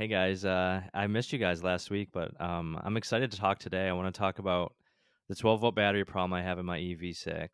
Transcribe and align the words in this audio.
Hey 0.00 0.08
guys, 0.08 0.46
uh, 0.46 0.80
I 0.94 1.08
missed 1.08 1.30
you 1.30 1.38
guys 1.38 1.62
last 1.62 1.90
week, 1.90 2.08
but 2.10 2.30
um, 2.40 2.80
I'm 2.82 2.96
excited 2.96 3.30
to 3.32 3.36
talk 3.36 3.58
today. 3.58 3.86
I 3.86 3.92
want 3.92 4.14
to 4.14 4.18
talk 4.18 4.38
about 4.38 4.72
the 5.28 5.34
12 5.34 5.60
volt 5.60 5.74
battery 5.74 6.06
problem 6.06 6.32
I 6.32 6.42
have 6.42 6.58
in 6.58 6.64
my 6.64 6.78
EV6. 6.78 7.48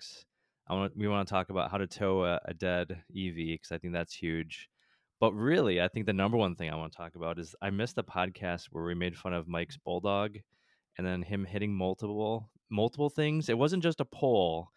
I 0.69 0.75
want 0.75 0.97
we 0.97 1.09
want 1.09 1.27
to 1.27 1.35
talk 1.35 1.51
about 1.51 1.73
how 1.73 1.79
to 1.79 1.89
tow 1.89 2.23
a, 2.23 2.39
a 2.45 2.55
dead 2.55 3.03
EV 3.11 3.35
because 3.35 3.73
I 3.73 3.79
think 3.79 3.95
that's 3.95 4.15
huge. 4.15 4.69
But 5.19 5.33
really, 5.33 5.83
I 5.83 5.89
think 5.89 6.07
the 6.07 6.13
number 6.13 6.37
one 6.37 6.55
thing 6.55 6.71
I 6.71 6.77
want 6.77 6.93
to 6.93 6.97
talk 6.97 7.17
about 7.17 7.41
is 7.41 7.57
I 7.63 7.71
missed 7.71 7.97
the 7.97 8.05
podcast 8.05 8.67
where 8.71 8.85
we 8.85 8.95
made 8.95 9.17
fun 9.17 9.33
of 9.33 9.49
Mike's 9.49 9.77
bulldog, 9.77 10.37
and 10.99 11.05
then 11.05 11.23
him 11.23 11.47
hitting 11.47 11.75
multiple 11.75 12.49
multiple 12.71 13.11
things. 13.11 13.49
It 13.49 13.59
wasn't 13.59 13.83
just 13.83 14.01
a 14.01 14.05
pole. 14.05 14.69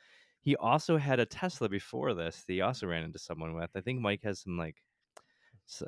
He 0.41 0.55
also 0.55 0.97
had 0.97 1.19
a 1.19 1.25
Tesla 1.27 1.69
before 1.69 2.15
this. 2.15 2.45
That 2.47 2.53
he 2.53 2.61
also 2.61 2.87
ran 2.87 3.03
into 3.03 3.19
someone 3.19 3.53
with. 3.53 3.69
I 3.75 3.81
think 3.81 4.01
Mike 4.01 4.21
has 4.23 4.41
some 4.41 4.57
like 4.57 4.77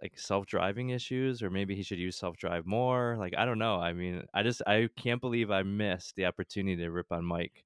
like 0.02 0.18
self-driving 0.18 0.90
issues 0.90 1.42
or 1.42 1.50
maybe 1.50 1.76
he 1.76 1.84
should 1.84 2.00
use 2.00 2.18
self-drive 2.18 2.66
more 2.66 3.16
like 3.18 3.34
i 3.38 3.46
don't 3.46 3.60
know 3.60 3.76
i 3.76 3.94
mean 3.94 4.24
i 4.34 4.44
just 4.44 4.62
i 4.68 4.88
can't 4.96 5.22
believe 5.22 5.52
i 5.52 5.64
missed 5.64 6.16
the 6.16 6.26
opportunity 6.26 6.76
to 6.76 6.90
rip 6.90 7.12
on 7.12 7.26
mike 7.26 7.64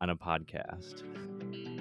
on 0.00 0.10
a 0.10 0.16
podcast 0.16 1.02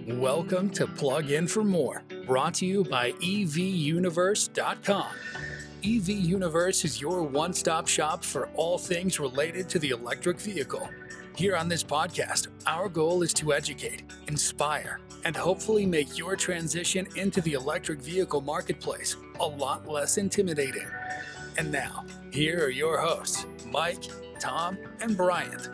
Welcome 0.08 0.70
to 0.70 0.88
Plug 0.88 1.32
In 1.32 1.50
for 1.50 1.66
More, 1.66 2.02
brought 2.26 2.54
to 2.56 2.66
you 2.66 2.86
by 2.86 3.12
EVUniverse.com. 3.12 5.08
EV 5.84 6.10
Universe 6.10 6.86
is 6.86 7.02
your 7.02 7.22
one 7.24 7.54
stop 7.54 7.90
shop 7.90 8.24
for 8.24 8.48
all 8.56 8.78
things 8.78 9.20
related 9.20 9.68
to 9.70 9.80
the 9.80 9.90
electric 9.90 10.40
vehicle. 10.40 10.90
Here 11.38 11.56
on 11.56 11.70
this 11.70 11.84
podcast, 11.84 12.48
our 12.66 12.90
goal 12.90 13.22
is 13.22 13.32
to 13.36 13.54
educate, 13.54 14.02
inspire, 14.28 15.00
and 15.24 15.36
hopefully 15.36 15.86
make 15.86 16.18
your 16.18 16.36
transition 16.36 17.08
into 17.16 17.42
the 17.42 17.54
electric 17.54 18.02
vehicle 18.02 18.42
marketplace 18.42 19.16
a 19.40 19.46
lot 19.46 19.88
less 19.88 20.18
intimidating. 20.18 20.88
And 21.60 21.72
now, 21.72 22.04
here 22.32 22.66
are 22.66 22.72
your 22.72 23.00
hosts, 23.00 23.46
Mike, 23.68 24.04
Tom, 24.40 24.80
and 25.00 25.16
Bryant. 25.16 25.70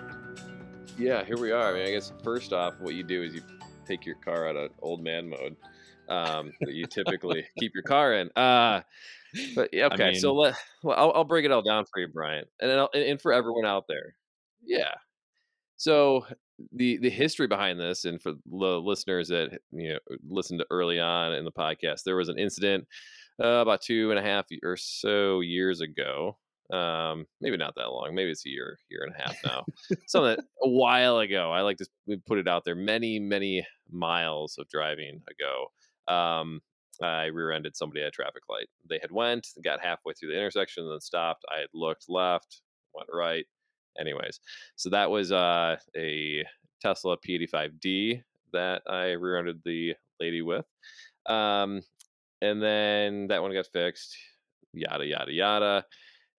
Yeah, 0.98 1.24
here 1.24 1.38
we 1.38 1.54
are. 1.54 1.70
I 1.70 1.74
mean, 1.74 1.88
I 1.88 1.92
guess 1.92 2.12
first 2.26 2.52
off, 2.52 2.74
what 2.82 2.96
you 2.96 3.04
do 3.06 3.24
is 3.24 3.34
you 3.34 3.42
take 3.88 4.06
your 4.06 4.16
car 4.16 4.50
out 4.50 4.58
of 4.58 4.72
old 4.82 5.02
man 5.02 5.30
mode. 5.30 5.56
Um, 6.10 6.52
that 6.60 6.74
you 6.74 6.88
typically 6.88 7.46
keep 7.58 7.72
your 7.74 7.84
car 7.84 8.16
in. 8.16 8.30
Uh, 8.36 8.82
but 9.56 9.70
yeah, 9.72 9.88
I 9.90 9.94
okay. 9.94 10.14
so 10.16 10.34
let 10.34 10.56
well, 10.84 11.00
I'll, 11.00 11.14
I'll 11.16 11.24
break 11.24 11.46
it 11.46 11.52
all 11.54 11.62
down 11.62 11.86
for 11.86 12.02
you, 12.02 12.10
Bryant, 12.10 12.50
and 12.60 12.70
then 12.70 12.80
I'll, 12.80 12.90
and 12.94 13.04
and 13.04 13.22
for 13.22 13.32
everyone 13.32 13.66
out 13.66 13.86
there. 13.88 14.16
Yeah. 14.62 14.96
So 15.84 16.26
the 16.72 16.98
the 17.00 17.10
history 17.10 17.48
behind 17.48 17.78
this, 17.78 18.06
and 18.06 18.22
for 18.22 18.32
the 18.46 18.80
listeners 18.80 19.28
that 19.28 19.60
you 19.74 19.92
know 19.92 20.00
listened 20.26 20.62
to 20.62 20.66
early 20.72 20.98
on 20.98 21.34
in 21.34 21.44
the 21.44 21.52
podcast, 21.52 22.04
there 22.06 22.16
was 22.16 22.30
an 22.30 22.40
incident 22.40 22.88
uh, 23.44 23.60
about 23.60 23.82
two 23.82 24.10
and 24.10 24.18
a 24.18 24.24
half 24.24 24.46
or 24.64 24.78
so 24.78 25.42
years 25.42 25.82
ago. 25.82 26.38
Um, 26.72 27.26
maybe 27.42 27.58
not 27.58 27.76
that 27.76 27.90
long. 27.92 28.16
Maybe 28.16 28.32
it's 28.32 28.46
a 28.46 28.50
year, 28.50 28.80
year 28.90 29.04
and 29.04 29.14
a 29.14 29.22
half 29.22 29.36
now. 29.44 29.66
Something 30.08 30.38
a 30.64 30.70
while 30.70 31.20
ago. 31.20 31.52
I 31.52 31.60
like 31.60 31.78
to 31.80 32.18
put 32.26 32.40
it 32.40 32.48
out 32.48 32.64
there. 32.64 32.76
Many, 32.76 33.20
many 33.20 33.68
miles 33.92 34.56
of 34.58 34.70
driving 34.70 35.22
ago. 35.30 36.14
Um, 36.14 36.62
I 37.02 37.26
rear-ended 37.26 37.76
somebody 37.76 38.02
at 38.02 38.08
a 38.08 38.12
traffic 38.12 38.44
light. 38.50 38.68
They 38.90 39.00
had 39.02 39.12
went, 39.12 39.50
got 39.62 39.84
halfway 39.84 40.14
through 40.14 40.30
the 40.30 40.38
intersection, 40.38 40.88
then 40.88 41.02
stopped. 41.02 41.44
I 41.54 41.60
had 41.60 41.70
looked 41.74 42.06
left, 42.08 42.62
went 42.96 43.10
right. 43.12 43.46
Anyways, 44.00 44.40
so 44.76 44.90
that 44.90 45.10
was 45.10 45.32
uh, 45.32 45.78
a 45.96 46.44
Tesla 46.82 47.18
P85D 47.18 48.24
that 48.52 48.82
I 48.88 49.12
rear-ended 49.12 49.62
the 49.64 49.94
lady 50.20 50.42
with. 50.42 50.66
Um, 51.28 51.82
and 52.42 52.62
then 52.62 53.28
that 53.28 53.42
one 53.42 53.54
got 53.54 53.68
fixed. 53.68 54.16
Yada 54.74 55.06
yada 55.06 55.32
yada. 55.32 55.86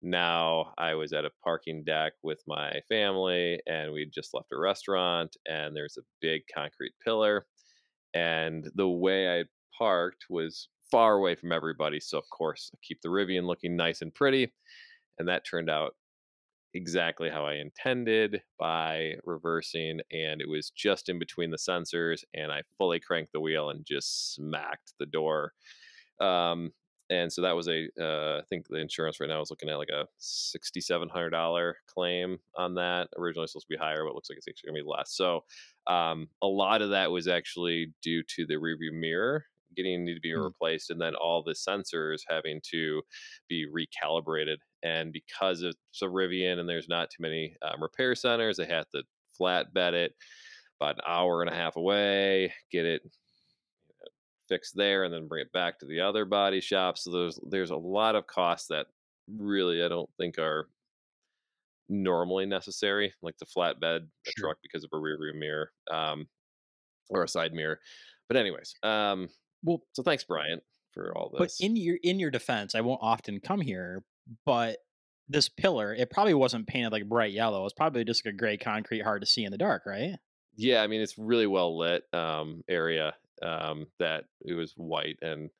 Now 0.02 0.74
I 0.76 0.94
was 0.94 1.14
at 1.14 1.24
a 1.24 1.30
parking 1.42 1.82
deck 1.82 2.12
with 2.22 2.42
my 2.46 2.80
family, 2.88 3.60
and 3.66 3.92
we 3.92 4.04
just 4.06 4.34
left 4.34 4.52
a 4.52 4.58
restaurant, 4.58 5.34
and 5.46 5.74
there's 5.74 5.96
a 5.96 6.02
big 6.20 6.42
concrete 6.54 6.92
pillar, 7.02 7.46
and 8.12 8.70
the 8.74 8.88
way 8.88 9.40
I 9.40 9.44
parked 9.76 10.26
was 10.28 10.68
far 10.90 11.14
away 11.14 11.34
from 11.34 11.52
everybody. 11.52 12.00
So 12.00 12.18
of 12.18 12.28
course, 12.28 12.70
I 12.74 12.78
keep 12.82 13.00
the 13.00 13.08
Rivian 13.08 13.46
looking 13.46 13.76
nice 13.76 14.02
and 14.02 14.14
pretty, 14.14 14.52
and 15.18 15.26
that 15.28 15.46
turned 15.46 15.70
out 15.70 15.94
exactly 16.74 17.30
how 17.30 17.46
I 17.46 17.54
intended 17.54 18.42
by 18.58 19.14
reversing, 19.24 20.00
and 20.10 20.40
it 20.40 20.48
was 20.48 20.70
just 20.70 21.08
in 21.08 21.18
between 21.18 21.50
the 21.50 21.56
sensors, 21.56 22.24
and 22.34 22.52
I 22.52 22.62
fully 22.78 23.00
cranked 23.00 23.32
the 23.32 23.40
wheel 23.40 23.70
and 23.70 23.84
just 23.86 24.34
smacked 24.34 24.94
the 24.98 25.06
door. 25.06 25.52
Um, 26.20 26.72
and 27.10 27.32
so 27.32 27.42
that 27.42 27.52
was 27.56 27.68
a, 27.68 27.88
uh, 28.00 28.38
I 28.40 28.44
think 28.48 28.66
the 28.68 28.76
insurance 28.76 29.20
right 29.20 29.28
now 29.28 29.40
is 29.42 29.50
looking 29.50 29.68
at 29.68 29.76
like 29.78 29.90
a 29.90 30.08
sixty-seven 30.18 31.10
hundred 31.10 31.30
dollar 31.30 31.76
claim 31.86 32.38
on 32.56 32.74
that. 32.76 33.08
Originally 33.18 33.46
supposed 33.46 33.66
to 33.68 33.74
be 33.74 33.78
higher, 33.78 34.04
but 34.04 34.10
it 34.10 34.14
looks 34.14 34.30
like 34.30 34.38
it's 34.38 34.48
actually 34.48 34.68
gonna 34.70 34.82
be 34.82 34.88
less. 34.90 35.14
So 35.14 35.44
um, 35.86 36.28
a 36.42 36.46
lot 36.46 36.80
of 36.82 36.90
that 36.90 37.10
was 37.10 37.28
actually 37.28 37.92
due 38.02 38.22
to 38.36 38.46
the 38.46 38.54
rearview 38.54 38.92
mirror 38.92 39.44
getting 39.76 40.04
need 40.04 40.14
to 40.14 40.20
be 40.20 40.34
Hmm. 40.34 40.46
replaced, 40.46 40.90
and 40.90 41.00
then 41.00 41.14
all 41.16 41.42
the 41.42 41.52
sensors 41.52 42.20
having 42.28 42.60
to 42.70 43.02
be 43.48 43.66
recalibrated. 43.66 44.58
And 44.84 45.12
because 45.12 45.62
it's 45.62 46.02
a 46.02 46.06
Rivian 46.06 46.58
and 46.60 46.68
there's 46.68 46.88
not 46.88 47.10
too 47.10 47.22
many 47.22 47.56
um, 47.62 47.82
repair 47.82 48.14
centers, 48.14 48.58
they 48.58 48.66
had 48.66 48.84
to 48.92 49.02
flatbed 49.40 49.94
it 49.94 50.14
about 50.80 50.96
an 50.98 51.04
hour 51.06 51.40
and 51.42 51.50
a 51.50 51.54
half 51.54 51.76
away, 51.76 52.52
get 52.70 52.84
it 52.84 53.02
fixed 54.48 54.76
there, 54.76 55.04
and 55.04 55.12
then 55.12 55.26
bring 55.26 55.42
it 55.42 55.52
back 55.52 55.78
to 55.78 55.86
the 55.86 56.00
other 56.00 56.24
body 56.24 56.60
shop. 56.60 56.98
So 56.98 57.10
there's 57.10 57.40
there's 57.48 57.70
a 57.70 57.76
lot 57.76 58.14
of 58.14 58.26
costs 58.26 58.68
that 58.68 58.86
really 59.26 59.82
I 59.82 59.88
don't 59.88 60.10
think 60.18 60.38
are 60.38 60.68
normally 61.88 62.46
necessary, 62.46 63.12
like 63.22 63.36
the 63.38 63.46
flatbed 63.46 64.06
a 64.26 64.30
Sure. 64.30 64.48
truck 64.48 64.58
because 64.62 64.84
of 64.84 64.90
a 64.92 64.98
rear 64.98 65.18
view 65.18 65.38
mirror 65.38 65.72
um, 65.90 66.28
or 67.10 67.24
a 67.24 67.28
side 67.28 67.52
mirror. 67.52 67.80
But 68.28 68.36
anyways, 68.38 68.74
um, 68.82 69.28
Well, 69.62 69.82
so 69.92 70.02
thanks, 70.02 70.24
Bryant, 70.24 70.62
for 70.92 71.16
all 71.16 71.30
this. 71.30 71.58
but 71.58 71.66
in 71.66 71.76
your 71.76 71.98
in 72.02 72.18
your 72.18 72.30
defense, 72.30 72.74
I 72.74 72.80
won't 72.80 73.02
often 73.02 73.40
come 73.40 73.60
here, 73.60 74.04
but 74.44 74.78
this 75.28 75.48
pillar, 75.48 75.94
it 75.94 76.10
probably 76.10 76.34
wasn't 76.34 76.66
painted 76.66 76.92
like 76.92 77.08
bright 77.08 77.32
yellow. 77.32 77.64
It's 77.64 77.74
probably 77.74 78.04
just 78.04 78.24
like 78.24 78.34
a 78.34 78.36
gray 78.36 78.56
concrete, 78.56 79.00
hard 79.02 79.22
to 79.22 79.26
see 79.26 79.44
in 79.44 79.52
the 79.52 79.58
dark, 79.58 79.84
right? 79.86 80.16
yeah, 80.56 80.82
I 80.82 80.86
mean 80.86 81.00
it's 81.00 81.18
really 81.18 81.46
well 81.46 81.76
lit 81.76 82.04
um, 82.12 82.62
area 82.68 83.14
um, 83.42 83.86
that 83.98 84.24
it 84.42 84.54
was 84.54 84.72
white 84.76 85.18
and 85.22 85.50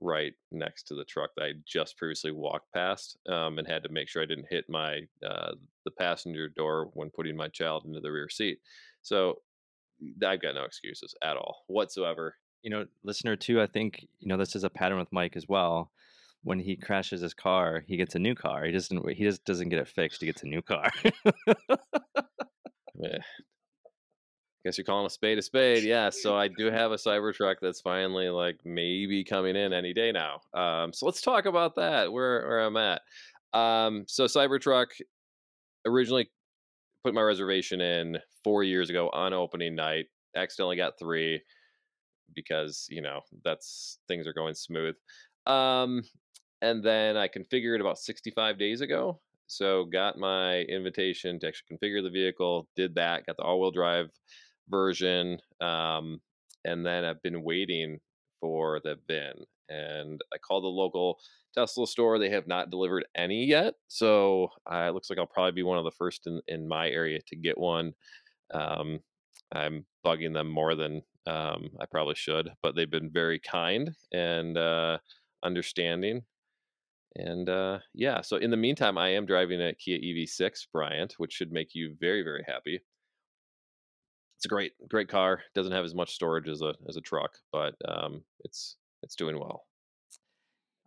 right 0.00 0.34
next 0.50 0.88
to 0.88 0.94
the 0.94 1.04
truck 1.04 1.30
that 1.36 1.44
I 1.44 1.52
just 1.66 1.96
previously 1.96 2.32
walked 2.32 2.72
past 2.74 3.16
um, 3.28 3.58
and 3.58 3.66
had 3.66 3.84
to 3.84 3.88
make 3.88 4.08
sure 4.08 4.20
I 4.22 4.26
didn't 4.26 4.48
hit 4.50 4.64
my 4.68 5.00
uh, 5.26 5.52
the 5.84 5.90
passenger 5.92 6.48
door 6.48 6.90
when 6.94 7.10
putting 7.10 7.36
my 7.36 7.48
child 7.48 7.84
into 7.86 8.00
the 8.00 8.10
rear 8.10 8.28
seat. 8.28 8.58
So 9.00 9.36
I've 10.26 10.42
got 10.42 10.56
no 10.56 10.64
excuses 10.64 11.14
at 11.22 11.36
all 11.36 11.64
whatsoever. 11.68 12.34
you 12.62 12.70
know 12.70 12.86
listener 13.04 13.36
too 13.36 13.60
i 13.60 13.66
think 13.66 14.06
you 14.20 14.28
know 14.28 14.36
this 14.36 14.54
is 14.56 14.64
a 14.64 14.70
pattern 14.70 14.98
with 14.98 15.12
mike 15.12 15.36
as 15.36 15.48
well 15.48 15.90
when 16.42 16.58
he 16.58 16.76
crashes 16.76 17.20
his 17.20 17.34
car 17.34 17.84
he 17.86 17.96
gets 17.96 18.14
a 18.14 18.18
new 18.18 18.34
car 18.34 18.64
he 18.64 18.72
doesn't 18.72 19.08
he 19.10 19.24
just 19.24 19.44
doesn't 19.44 19.68
get 19.68 19.78
it 19.78 19.88
fixed 19.88 20.20
he 20.20 20.26
gets 20.26 20.42
a 20.42 20.46
new 20.46 20.62
car 20.62 20.90
Guess 24.64 24.78
you're 24.78 24.84
calling 24.84 25.06
a 25.06 25.10
spade 25.10 25.38
a 25.38 25.42
spade. 25.42 25.82
Yeah, 25.82 26.10
so 26.10 26.36
I 26.36 26.46
do 26.46 26.70
have 26.70 26.92
a 26.92 26.96
Cybertruck 26.96 27.56
that's 27.60 27.80
finally 27.80 28.28
like 28.28 28.60
maybe 28.64 29.24
coming 29.24 29.56
in 29.56 29.72
any 29.72 29.92
day 29.92 30.12
now. 30.12 30.40
Um, 30.54 30.92
so 30.92 31.04
let's 31.06 31.20
talk 31.20 31.46
about 31.46 31.74
that. 31.76 32.12
Where 32.12 32.46
where 32.46 32.60
I'm 32.60 32.76
at. 32.76 33.02
Um, 33.52 34.04
so 34.06 34.26
Cybertruck 34.26 34.86
originally 35.84 36.30
put 37.02 37.12
my 37.12 37.22
reservation 37.22 37.80
in 37.80 38.18
four 38.44 38.62
years 38.62 38.88
ago 38.88 39.10
on 39.12 39.32
opening 39.32 39.74
night. 39.74 40.06
Accidentally 40.36 40.76
got 40.76 40.96
three 40.96 41.42
because 42.34 42.86
you 42.88 43.02
know 43.02 43.20
that's 43.42 43.98
things 44.06 44.28
are 44.28 44.32
going 44.32 44.54
smooth. 44.54 44.94
Um, 45.46 46.04
and 46.62 46.82
then 46.82 47.16
I 47.16 47.28
configured 47.28 47.80
about 47.80 47.98
65 47.98 48.58
days 48.58 48.80
ago. 48.80 49.20
So 49.48 49.84
got 49.84 50.16
my 50.16 50.60
invitation 50.60 51.38
to 51.40 51.48
actually 51.48 51.76
configure 51.76 52.02
the 52.02 52.08
vehicle. 52.08 52.68
Did 52.76 52.94
that. 52.94 53.26
Got 53.26 53.36
the 53.36 53.42
all-wheel 53.42 53.72
drive 53.72 54.10
version. 54.70 55.38
Um, 55.60 56.20
and 56.64 56.86
then 56.86 57.04
I've 57.04 57.22
been 57.22 57.42
waiting 57.42 57.98
for 58.40 58.80
the 58.82 58.96
VIN. 59.08 59.44
And 59.68 60.20
I 60.32 60.38
called 60.38 60.62
the 60.62 60.68
local 60.68 61.18
Tesla 61.52 61.86
store. 61.86 62.18
They 62.18 62.30
have 62.30 62.46
not 62.46 62.70
delivered 62.70 63.04
any 63.16 63.44
yet. 63.44 63.74
So 63.88 64.48
uh, 64.72 64.86
it 64.88 64.94
looks 64.94 65.10
like 65.10 65.18
I'll 65.18 65.26
probably 65.26 65.52
be 65.52 65.64
one 65.64 65.78
of 65.78 65.84
the 65.84 65.90
first 65.90 66.26
in, 66.28 66.40
in 66.46 66.68
my 66.68 66.88
area 66.88 67.18
to 67.26 67.36
get 67.36 67.58
one. 67.58 67.92
Um, 68.54 69.00
I'm 69.52 69.84
bugging 70.06 70.32
them 70.32 70.48
more 70.48 70.76
than 70.76 71.02
um, 71.26 71.70
I 71.80 71.86
probably 71.90 72.14
should, 72.14 72.50
but 72.62 72.76
they've 72.76 72.90
been 72.90 73.10
very 73.10 73.40
kind 73.40 73.94
and 74.12 74.56
uh, 74.56 74.98
understanding. 75.42 76.22
And 77.16 77.48
uh, 77.48 77.78
yeah, 77.94 78.22
so 78.22 78.36
in 78.36 78.50
the 78.50 78.56
meantime, 78.56 78.96
I 78.96 79.10
am 79.10 79.26
driving 79.26 79.60
a 79.60 79.74
Kia 79.74 79.98
EV6, 79.98 80.66
Bryant, 80.72 81.14
which 81.18 81.32
should 81.32 81.52
make 81.52 81.74
you 81.74 81.94
very, 82.00 82.22
very 82.22 82.44
happy. 82.46 82.80
It's 84.38 84.46
a 84.46 84.48
great, 84.48 84.72
great 84.88 85.08
car. 85.08 85.42
Doesn't 85.54 85.72
have 85.72 85.84
as 85.84 85.94
much 85.94 86.14
storage 86.14 86.48
as 86.48 86.62
a 86.62 86.74
as 86.88 86.96
a 86.96 87.00
truck, 87.00 87.30
but 87.52 87.74
um, 87.86 88.24
it's 88.40 88.76
it's 89.02 89.14
doing 89.14 89.38
well. 89.38 89.66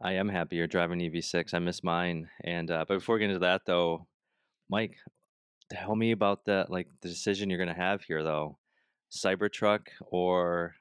I 0.02 0.14
am 0.14 0.28
happy 0.28 0.58
you're 0.58 0.68
driving 0.68 1.00
EV6. 1.00 1.54
I 1.54 1.60
miss 1.60 1.84
mine. 1.84 2.28
And 2.44 2.70
uh, 2.70 2.86
but 2.88 2.96
before 2.96 3.16
we 3.16 3.22
get 3.22 3.30
into 3.30 3.40
that 3.40 3.62
though, 3.66 4.08
Mike, 4.70 4.98
tell 5.72 5.96
me 5.96 6.12
about 6.12 6.44
the 6.46 6.66
like 6.70 6.88
the 7.02 7.08
decision 7.08 7.50
you're 7.50 7.60
gonna 7.60 7.74
have 7.74 8.04
here 8.04 8.24
though. 8.24 8.58
Cybertruck 9.12 9.88
or 10.02 10.76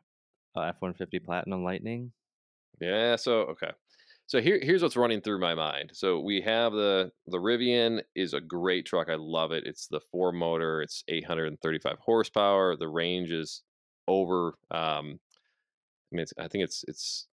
uh, 0.57 0.63
F-150 0.63 1.25
Platinum 1.25 1.63
Lightning? 1.63 2.13
Yeah. 2.81 3.17
So 3.17 3.41
okay. 3.43 3.71
So 4.27 4.41
here, 4.41 4.59
here's 4.63 4.83
what's 4.83 4.97
running 4.97 5.21
through 5.21 5.41
my 5.41 5.55
mind. 5.55 5.91
So 5.93 6.19
we 6.19 6.41
have 6.41 6.73
the 6.73 7.13
the 7.27 7.39
Rivian 7.39 8.03
is 8.15 8.33
a 8.33 8.41
great 8.41 8.87
truck. 8.87 9.09
I 9.11 9.17
love 9.17 9.53
it. 9.53 9.65
It's 9.67 9.87
the 9.87 10.01
four 10.01 10.33
motor. 10.33 10.81
It's 10.81 11.05
835 11.09 11.99
horsepower. 12.01 12.77
The 12.77 12.89
range 12.89 13.31
is 13.31 13.63
over. 14.09 14.55
Um, 14.71 15.21
I 16.13 16.17
mean, 16.17 16.27
I 16.39 16.49
think 16.49 16.65
it's 16.65 16.85
it's 16.89 17.27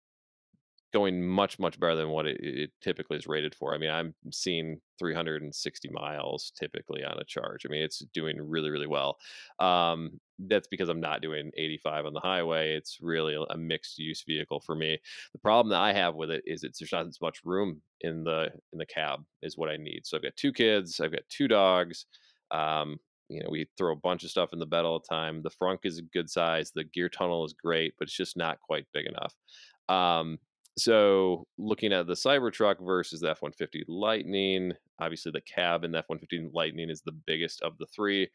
going 0.93 1.25
much 1.25 1.59
much 1.59 1.79
better 1.79 1.95
than 1.95 2.09
what 2.09 2.25
it, 2.25 2.37
it, 2.41 2.71
typically 2.81 3.17
is 3.17 3.27
rated 3.27 3.53
for. 3.55 3.73
I 3.73 3.77
mean, 3.77 3.89
I'm 3.89 4.13
seeing 4.31 4.79
360 4.97 5.89
miles 5.91 6.51
typically 6.57 7.03
on 7.03 7.17
a 7.19 7.23
charge. 7.25 7.65
I 7.65 7.69
mean, 7.69 7.83
it's 7.83 7.99
doing 8.13 8.37
really 8.41 8.69
really 8.69 8.87
well. 8.87 9.17
Um, 9.59 10.19
that's 10.47 10.67
because 10.67 10.89
I'm 10.89 11.01
not 11.01 11.21
doing 11.21 11.51
85 11.57 12.05
on 12.05 12.13
the 12.13 12.19
highway. 12.21 12.75
It's 12.75 12.97
really 13.01 13.37
a 13.49 13.57
mixed 13.57 13.99
use 13.99 14.23
vehicle 14.27 14.61
for 14.61 14.75
me. 14.75 14.97
The 15.33 15.39
problem 15.39 15.69
that 15.71 15.81
I 15.81 15.93
have 15.93 16.15
with 16.15 16.31
it 16.31 16.43
is 16.45 16.63
it's 16.63 16.79
there's 16.79 16.91
not 16.91 17.07
as 17.07 17.21
much 17.21 17.41
room 17.43 17.81
in 18.01 18.23
the 18.23 18.49
in 18.73 18.79
the 18.79 18.85
cab 18.85 19.23
is 19.41 19.57
what 19.57 19.69
I 19.69 19.77
need. 19.77 20.01
So 20.05 20.17
I've 20.17 20.23
got 20.23 20.35
two 20.35 20.53
kids, 20.53 20.99
I've 20.99 21.11
got 21.11 21.21
two 21.29 21.47
dogs. 21.47 22.05
Um, 22.51 22.97
you 23.29 23.41
know, 23.41 23.49
we 23.51 23.67
throw 23.77 23.93
a 23.93 23.97
bunch 23.97 24.23
of 24.23 24.31
stuff 24.31 24.53
in 24.53 24.59
the 24.59 24.65
bed 24.65 24.85
all 24.85 24.99
the 24.99 25.15
time. 25.15 25.43
The 25.43 25.51
frunk 25.51 25.79
is 25.83 25.99
a 25.99 26.03
good 26.13 26.29
size. 26.29 26.71
The 26.73 26.83
gear 26.83 27.09
tunnel 27.09 27.45
is 27.45 27.53
great, 27.53 27.93
but 27.99 28.07
it's 28.07 28.17
just 28.17 28.35
not 28.35 28.59
quite 28.59 28.87
big 28.91 29.05
enough. 29.05 29.35
Um, 29.87 30.39
so 30.79 31.45
looking 31.57 31.93
at 31.93 32.07
the 32.07 32.13
Cybertruck 32.13 32.83
versus 32.83 33.21
the 33.21 33.31
F-150 33.31 33.83
Lightning, 33.87 34.73
obviously 34.99 35.31
the 35.31 35.41
cab 35.41 35.83
in 35.83 35.91
the 35.91 35.99
F-150 35.99 36.51
Lightning 36.53 36.89
is 36.89 37.01
the 37.01 37.17
biggest 37.25 37.61
of 37.61 37.77
the 37.77 37.87
three. 37.87 38.29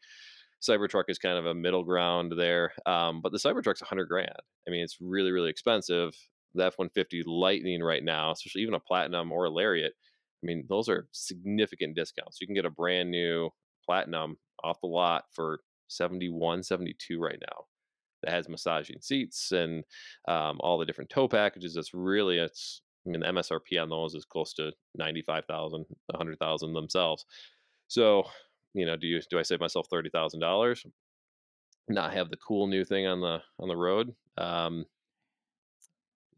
Cybertruck 0.61 1.05
is 1.07 1.19
kind 1.19 1.37
of 1.37 1.45
a 1.45 1.53
middle 1.53 1.83
ground 1.83 2.33
there, 2.37 2.71
um, 2.85 3.21
but 3.21 3.31
the 3.31 3.37
Cybertruck's 3.37 3.81
100 3.81 4.05
grand. 4.05 4.31
I 4.67 4.71
mean, 4.71 4.83
it's 4.83 4.97
really 5.01 5.31
really 5.31 5.49
expensive. 5.49 6.13
The 6.55 6.65
F-150 6.65 7.23
Lightning 7.25 7.83
right 7.83 8.03
now, 8.03 8.31
especially 8.31 8.61
even 8.61 8.75
a 8.75 8.79
Platinum 8.79 9.31
or 9.31 9.45
a 9.45 9.49
Lariat, 9.49 9.93
I 10.41 10.45
mean, 10.45 10.65
those 10.69 10.87
are 10.87 11.07
significant 11.11 11.95
discounts. 11.95 12.39
You 12.39 12.47
can 12.47 12.55
get 12.55 12.65
a 12.65 12.69
brand 12.69 13.11
new 13.11 13.49
Platinum 13.85 14.37
off 14.63 14.79
the 14.81 14.87
lot 14.87 15.25
for 15.33 15.59
71, 15.87 16.63
72 16.63 17.19
right 17.19 17.39
now 17.41 17.65
that 18.25 18.33
has 18.33 18.49
massaging 18.49 19.01
seats 19.01 19.51
and 19.51 19.83
um, 20.27 20.57
all 20.59 20.77
the 20.77 20.85
different 20.85 21.09
tow 21.09 21.27
packages. 21.27 21.75
That's 21.75 21.93
really 21.93 22.39
it's 22.39 22.81
I 23.05 23.11
mean 23.11 23.21
the 23.21 23.27
MSRP 23.27 23.81
on 23.81 23.89
those 23.89 24.15
is 24.15 24.25
close 24.25 24.53
to 24.53 24.71
ninety 24.95 25.21
five 25.21 25.45
thousand, 25.45 25.85
a 26.13 26.17
hundred 26.17 26.39
thousand 26.39 26.73
themselves. 26.73 27.25
So 27.87 28.23
you 28.73 28.85
know, 28.85 28.95
do 28.97 29.07
you 29.07 29.21
do 29.29 29.39
I 29.39 29.43
save 29.43 29.59
myself 29.59 29.87
thirty 29.89 30.09
thousand 30.09 30.39
dollars? 30.39 30.85
Not 31.87 32.13
have 32.13 32.29
the 32.29 32.37
cool 32.37 32.67
new 32.67 32.83
thing 32.83 33.05
on 33.05 33.21
the 33.21 33.41
on 33.59 33.67
the 33.67 33.77
road. 33.77 34.13
Um, 34.37 34.85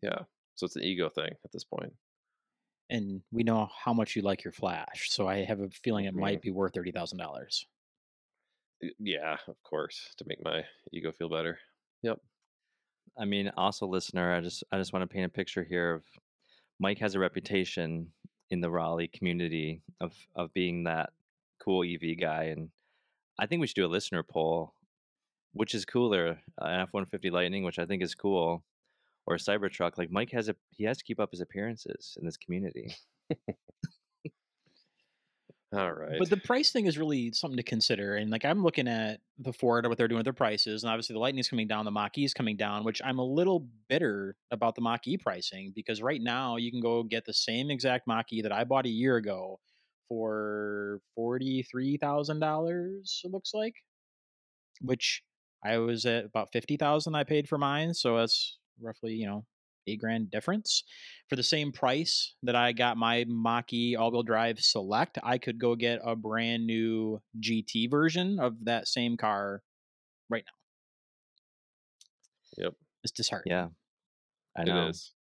yeah, 0.03 0.19
so 0.55 0.65
it's 0.65 0.75
an 0.75 0.83
ego 0.83 1.09
thing 1.09 1.31
at 1.43 1.51
this 1.51 1.63
point. 1.63 1.93
And 2.89 3.21
we 3.31 3.43
know 3.43 3.69
how 3.83 3.93
much 3.93 4.15
you 4.15 4.21
like 4.21 4.43
your 4.43 4.53
Flash, 4.53 5.09
so 5.09 5.27
I 5.27 5.43
have 5.43 5.59
a 5.59 5.69
feeling 5.69 6.05
it 6.05 6.13
might 6.13 6.41
be 6.41 6.51
worth 6.51 6.73
thirty 6.73 6.91
thousand 6.91 7.17
dollars. 7.17 7.65
Yeah, 8.99 9.37
of 9.47 9.55
course, 9.63 10.13
to 10.17 10.25
make 10.27 10.43
my 10.43 10.63
ego 10.91 11.11
feel 11.11 11.29
better. 11.29 11.57
Yep. 12.03 12.19
I 13.17 13.25
mean, 13.25 13.51
also 13.57 13.87
listener, 13.87 14.33
I 14.33 14.41
just 14.41 14.63
I 14.71 14.77
just 14.77 14.93
want 14.93 15.03
to 15.03 15.13
paint 15.13 15.25
a 15.25 15.29
picture 15.29 15.63
here 15.63 15.95
of 15.95 16.03
Mike 16.79 16.99
has 16.99 17.15
a 17.15 17.19
reputation 17.19 18.11
in 18.51 18.61
the 18.61 18.69
Raleigh 18.69 19.07
community 19.09 19.81
of 20.01 20.13
of 20.35 20.53
being 20.53 20.83
that 20.85 21.11
cool 21.63 21.83
EV 21.83 22.17
guy, 22.19 22.45
and 22.45 22.69
I 23.39 23.47
think 23.47 23.61
we 23.61 23.67
should 23.67 23.75
do 23.75 23.85
a 23.85 23.89
listener 23.89 24.23
poll. 24.23 24.73
Which 25.53 25.73
is 25.75 25.85
cooler, 25.85 26.39
uh, 26.61 26.65
an 26.65 26.81
F 26.81 26.89
one 26.93 27.05
fifty 27.07 27.29
Lightning, 27.31 27.63
which 27.63 27.79
I 27.79 27.85
think 27.85 28.03
is 28.03 28.15
cool, 28.15 28.63
or 29.27 29.35
a 29.35 29.39
Cybertruck? 29.39 29.97
Like 29.97 30.11
Mike 30.11 30.31
has 30.31 30.49
a 30.49 30.55
he 30.71 30.85
has 30.85 30.97
to 30.99 31.03
keep 31.03 31.19
up 31.19 31.31
his 31.31 31.41
appearances 31.41 32.17
in 32.19 32.25
this 32.25 32.37
community. 32.37 32.95
All 35.73 35.91
right. 35.91 36.17
But 36.17 36.29
the 36.29 36.37
price 36.37 36.71
thing 36.71 36.85
is 36.85 36.97
really 36.97 37.33
something 37.33 37.57
to 37.57 37.63
consider. 37.63 38.15
And 38.15 38.31
like 38.31 38.45
I'm 38.45 38.63
looking 38.63 38.87
at 38.87 39.19
the 39.37 39.51
Ford 39.51 39.85
what 39.85 39.97
they're 39.97 40.07
doing 40.07 40.19
with 40.19 40.25
their 40.25 40.31
prices, 40.31 40.83
and 40.83 40.89
obviously 40.89 41.13
the 41.13 41.19
Lightning's 41.19 41.49
coming 41.49 41.67
down, 41.67 41.83
the 41.83 41.91
Mach 41.91 42.17
E 42.17 42.23
is 42.23 42.33
coming 42.33 42.55
down, 42.55 42.85
which 42.85 43.01
I'm 43.03 43.19
a 43.19 43.25
little 43.25 43.67
bitter 43.89 44.37
about 44.49 44.75
the 44.75 44.81
Mach 44.81 45.05
E 45.07 45.17
pricing 45.17 45.73
because 45.75 46.01
right 46.01 46.21
now 46.21 46.55
you 46.55 46.71
can 46.71 46.79
go 46.79 47.03
get 47.03 47.25
the 47.25 47.33
same 47.33 47.69
exact 47.69 48.07
Mach 48.07 48.31
E 48.31 48.41
that 48.41 48.53
I 48.53 48.63
bought 48.63 48.85
a 48.85 48.89
year 48.89 49.17
ago 49.17 49.59
for 50.07 51.01
forty 51.15 51.63
three 51.63 51.97
thousand 51.97 52.39
dollars. 52.39 53.21
It 53.25 53.31
looks 53.31 53.53
like, 53.53 53.75
which 54.81 55.21
I 55.65 55.79
was 55.79 56.05
at 56.05 56.25
about 56.25 56.53
fifty 56.53 56.77
thousand. 56.77 57.15
I 57.15 57.25
paid 57.25 57.49
for 57.49 57.57
mine, 57.57 57.93
so 57.93 58.17
that's 58.17 58.57
roughly 58.79 59.13
you 59.13 59.27
know 59.27 59.45
eight 59.87 59.99
grand 59.99 60.29
difference 60.31 60.83
for 61.29 61.35
the 61.35 61.43
same 61.43 61.71
price 61.71 62.35
that 62.43 62.55
I 62.55 62.71
got 62.71 62.97
my 62.97 63.25
Mach-E 63.27 63.95
all-wheel 63.95 64.23
drive 64.23 64.59
Select. 64.59 65.17
I 65.23 65.37
could 65.37 65.59
go 65.59 65.75
get 65.75 65.99
a 66.03 66.15
brand 66.15 66.65
new 66.65 67.21
GT 67.39 67.89
version 67.89 68.39
of 68.39 68.65
that 68.65 68.87
same 68.87 69.17
car 69.17 69.61
right 70.29 70.43
now. 72.57 72.65
Yep. 72.65 72.73
It's 73.03 73.11
disheartening. 73.11 73.57
Yeah, 73.57 73.67
I 74.57 74.63
know. 74.63 74.87
is. 74.87 75.11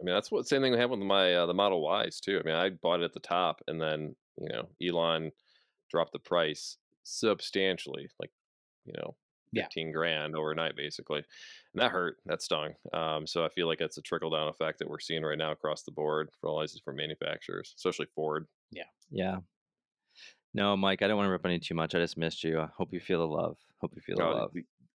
I 0.00 0.04
mean, 0.04 0.14
that's 0.14 0.30
what 0.30 0.48
same 0.48 0.62
thing 0.62 0.72
happened 0.72 1.00
with 1.00 1.08
my 1.08 1.34
uh, 1.34 1.46
the 1.46 1.54
Model 1.54 2.02
Ys 2.04 2.20
too. 2.20 2.38
I 2.38 2.46
mean, 2.46 2.54
I 2.56 2.70
bought 2.70 3.00
it 3.00 3.04
at 3.04 3.12
the 3.12 3.20
top, 3.20 3.60
and 3.68 3.80
then 3.80 4.14
you 4.38 4.48
know 4.48 4.68
Elon 4.82 5.30
dropped 5.90 6.12
the 6.12 6.18
price 6.18 6.76
substantially, 7.04 8.08
like 8.20 8.30
you 8.84 8.92
know, 8.96 9.14
Yeah. 9.54 9.62
fifteen 9.64 9.92
grand 9.92 10.36
overnight, 10.36 10.76
basically, 10.76 11.18
and 11.72 11.82
that 11.82 11.90
hurt. 11.90 12.16
That 12.26 12.42
stung. 12.42 12.74
Um, 12.92 13.26
so 13.26 13.44
I 13.44 13.48
feel 13.48 13.66
like 13.66 13.78
that's 13.78 13.98
a 13.98 14.02
trickle 14.02 14.30
down 14.30 14.48
effect 14.48 14.78
that 14.80 14.88
we're 14.88 15.00
seeing 15.00 15.22
right 15.22 15.38
now 15.38 15.52
across 15.52 15.82
the 15.82 15.92
board 15.92 16.30
for 16.40 16.48
all 16.48 16.60
these 16.60 16.72
different 16.72 16.98
manufacturers, 16.98 17.72
especially 17.76 18.06
Ford. 18.14 18.46
Yeah. 18.70 18.82
Yeah. 19.10 19.36
No, 20.54 20.76
Mike, 20.76 21.02
I 21.02 21.08
don't 21.08 21.16
want 21.16 21.26
to 21.26 21.32
rip 21.32 21.44
on 21.44 21.52
you 21.52 21.58
too 21.58 21.74
much. 21.74 21.94
I 21.94 21.98
just 21.98 22.16
missed 22.16 22.44
you. 22.44 22.60
I 22.60 22.68
hope 22.76 22.92
you 22.92 23.00
feel 23.00 23.18
the 23.18 23.26
love. 23.26 23.56
Hope 23.80 23.92
you 23.96 24.02
feel 24.02 24.16
the 24.16 24.24
love. 24.24 24.52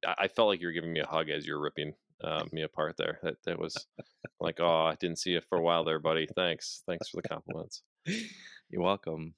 I, 0.07 0.29
felt 0.29 0.49
like 0.49 0.61
you 0.61 0.67
were 0.67 0.73
giving 0.73 0.93
me 0.93 1.01
a 1.01 1.07
hug 1.07 1.31
as 1.31 1.47
you 1.47 1.55
were 1.55 1.63
ripping 1.63 1.95
uh, 2.23 2.45
me 2.53 2.63
apart 2.63 2.97
there. 2.97 3.21
That 3.23 3.37
that 3.45 3.59
was 3.59 3.87
like, 4.41 4.59
oh, 4.61 4.87
I 4.87 4.97
didn't 4.97 5.19
see 5.19 5.31
you 5.31 5.41
for 5.49 5.59
a 5.59 5.63
while 5.63 5.85
there, 5.85 6.01
buddy. 6.01 6.27
Thanks, 6.35 6.83
thanks 6.87 7.09
for 7.09 7.23
the 7.23 7.29
compliments. 7.29 7.83
You're 8.69 8.83
welcome. 8.83 9.35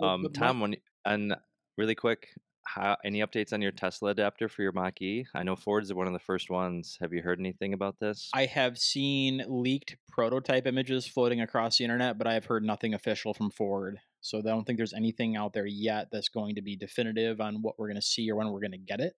Um, 0.00 0.26
Tom, 0.34 0.60
when 0.60 0.72
you, 0.72 0.78
and 1.04 1.36
really 1.78 1.94
quick, 1.94 2.28
how 2.64 2.96
any 3.04 3.20
updates 3.20 3.52
on 3.52 3.62
your 3.62 3.72
Tesla 3.72 4.10
adapter 4.10 4.48
for 4.48 4.62
your 4.62 4.72
Mach 4.72 5.00
E? 5.02 5.26
I 5.34 5.42
know 5.42 5.56
Ford's 5.56 5.92
one 5.92 6.06
of 6.06 6.12
the 6.12 6.18
first 6.18 6.50
ones. 6.50 6.96
Have 7.00 7.12
you 7.12 7.22
heard 7.22 7.40
anything 7.40 7.74
about 7.74 7.98
this? 8.00 8.30
I 8.34 8.46
have 8.46 8.78
seen 8.78 9.44
leaked 9.48 9.96
prototype 10.08 10.66
images 10.66 11.06
floating 11.06 11.40
across 11.40 11.78
the 11.78 11.84
internet, 11.84 12.18
but 12.18 12.26
I 12.26 12.34
have 12.34 12.46
heard 12.46 12.64
nothing 12.64 12.94
official 12.94 13.34
from 13.34 13.50
Ford. 13.50 13.98
So 14.20 14.38
I 14.38 14.42
don't 14.42 14.64
think 14.64 14.78
there's 14.78 14.94
anything 14.94 15.36
out 15.36 15.52
there 15.52 15.66
yet 15.66 16.08
that's 16.12 16.28
going 16.28 16.54
to 16.54 16.62
be 16.62 16.76
definitive 16.76 17.40
on 17.40 17.62
what 17.62 17.78
we're 17.78 17.88
going 17.88 18.00
to 18.00 18.02
see 18.02 18.30
or 18.30 18.36
when 18.36 18.50
we're 18.50 18.60
going 18.60 18.72
to 18.72 18.78
get 18.78 19.00
it. 19.00 19.14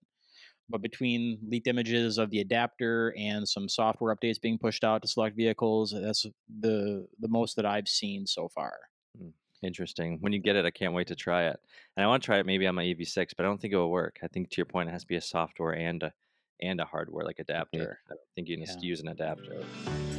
But 0.71 0.81
between 0.81 1.39
leaked 1.47 1.67
images 1.67 2.17
of 2.17 2.31
the 2.31 2.41
adapter 2.41 3.15
and 3.19 3.47
some 3.47 3.69
software 3.69 4.15
updates 4.15 4.41
being 4.41 4.59
pushed 4.59 4.83
out 4.83 5.03
to 5.03 5.09
select 5.09 5.37
vehicles, 5.37 5.95
that's 5.95 6.25
the 6.49 7.07
the 7.21 7.29
most 7.29 7.57
that 7.57 7.67
I've 7.67 7.89
seen 7.89 8.27
so 8.27 8.49
far. 8.49 8.73
Hmm. 9.19 9.29
Interesting. 9.65 10.19
When 10.21 10.33
you 10.33 10.41
get 10.41 10.57
it, 10.57 10.67
I 10.67 10.71
can't 10.71 10.93
wait 10.93 11.07
to 11.09 11.17
try 11.17 11.45
it. 11.45 11.59
And 11.97 12.05
I 12.05 12.07
want 12.07 12.23
to 12.23 12.27
try 12.27 12.39
it 12.39 12.47
maybe 12.47 12.67
on 12.67 12.75
my 12.75 12.85
EV6, 12.85 13.35
but 13.35 13.45
I 13.45 13.49
don't 13.49 13.59
think 13.59 13.73
it 13.73 13.79
will 13.79 13.91
work. 13.91 14.19
I 14.23 14.29
think 14.29 14.51
to 14.51 14.57
your 14.59 14.67
point, 14.67 14.91
it 14.91 14.93
has 14.93 15.03
to 15.03 15.09
be 15.09 15.17
a 15.17 15.23
software 15.23 15.73
and 15.73 16.03
a 16.03 16.13
and 16.67 16.81
a 16.81 16.85
hardware 16.85 17.25
like 17.25 17.39
adapter. 17.39 18.01
I 18.07 18.11
don't 18.11 18.21
think 18.35 18.49
you 18.49 18.57
can 18.57 18.65
just 18.67 18.81
Yeah. 18.83 18.89
use 18.89 19.01
an 19.01 19.09
adapter. 19.09 19.63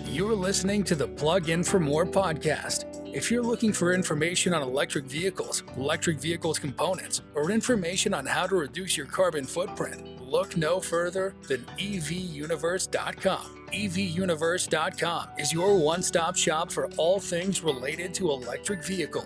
You're 0.08 0.36
listening 0.36 0.84
to 0.86 0.96
the 0.96 1.08
Plug 1.08 1.50
In 1.50 1.64
for 1.64 1.80
More 1.80 2.06
podcast. 2.06 2.86
If 3.14 3.32
you're 3.32 3.44
looking 3.44 3.74
for 3.74 3.94
information 3.94 4.54
on 4.54 4.62
electric 4.62 5.06
vehicles, 5.06 5.64
electric 5.78 6.20
vehicles 6.20 6.60
components, 6.60 7.22
or 7.34 7.52
information 7.52 8.14
on 8.14 8.26
how 8.26 8.48
to 8.48 8.56
reduce 8.56 8.96
your 8.98 9.06
carbon 9.08 9.46
footprint, 9.46 10.22
look 10.22 10.56
no 10.58 10.80
further 10.80 11.34
than 11.48 11.62
evuniverse.com. 11.78 13.68
Evuniverse.com 13.74 15.28
is 15.38 15.52
your 15.52 15.78
one 15.78 16.02
stop 16.02 16.36
shop 16.36 16.72
for 16.72 16.88
all 16.98 17.20
things 17.20 17.62
related 17.62 18.14
to 18.14 18.30
electric 18.32 18.84
vehicle. 18.84 19.26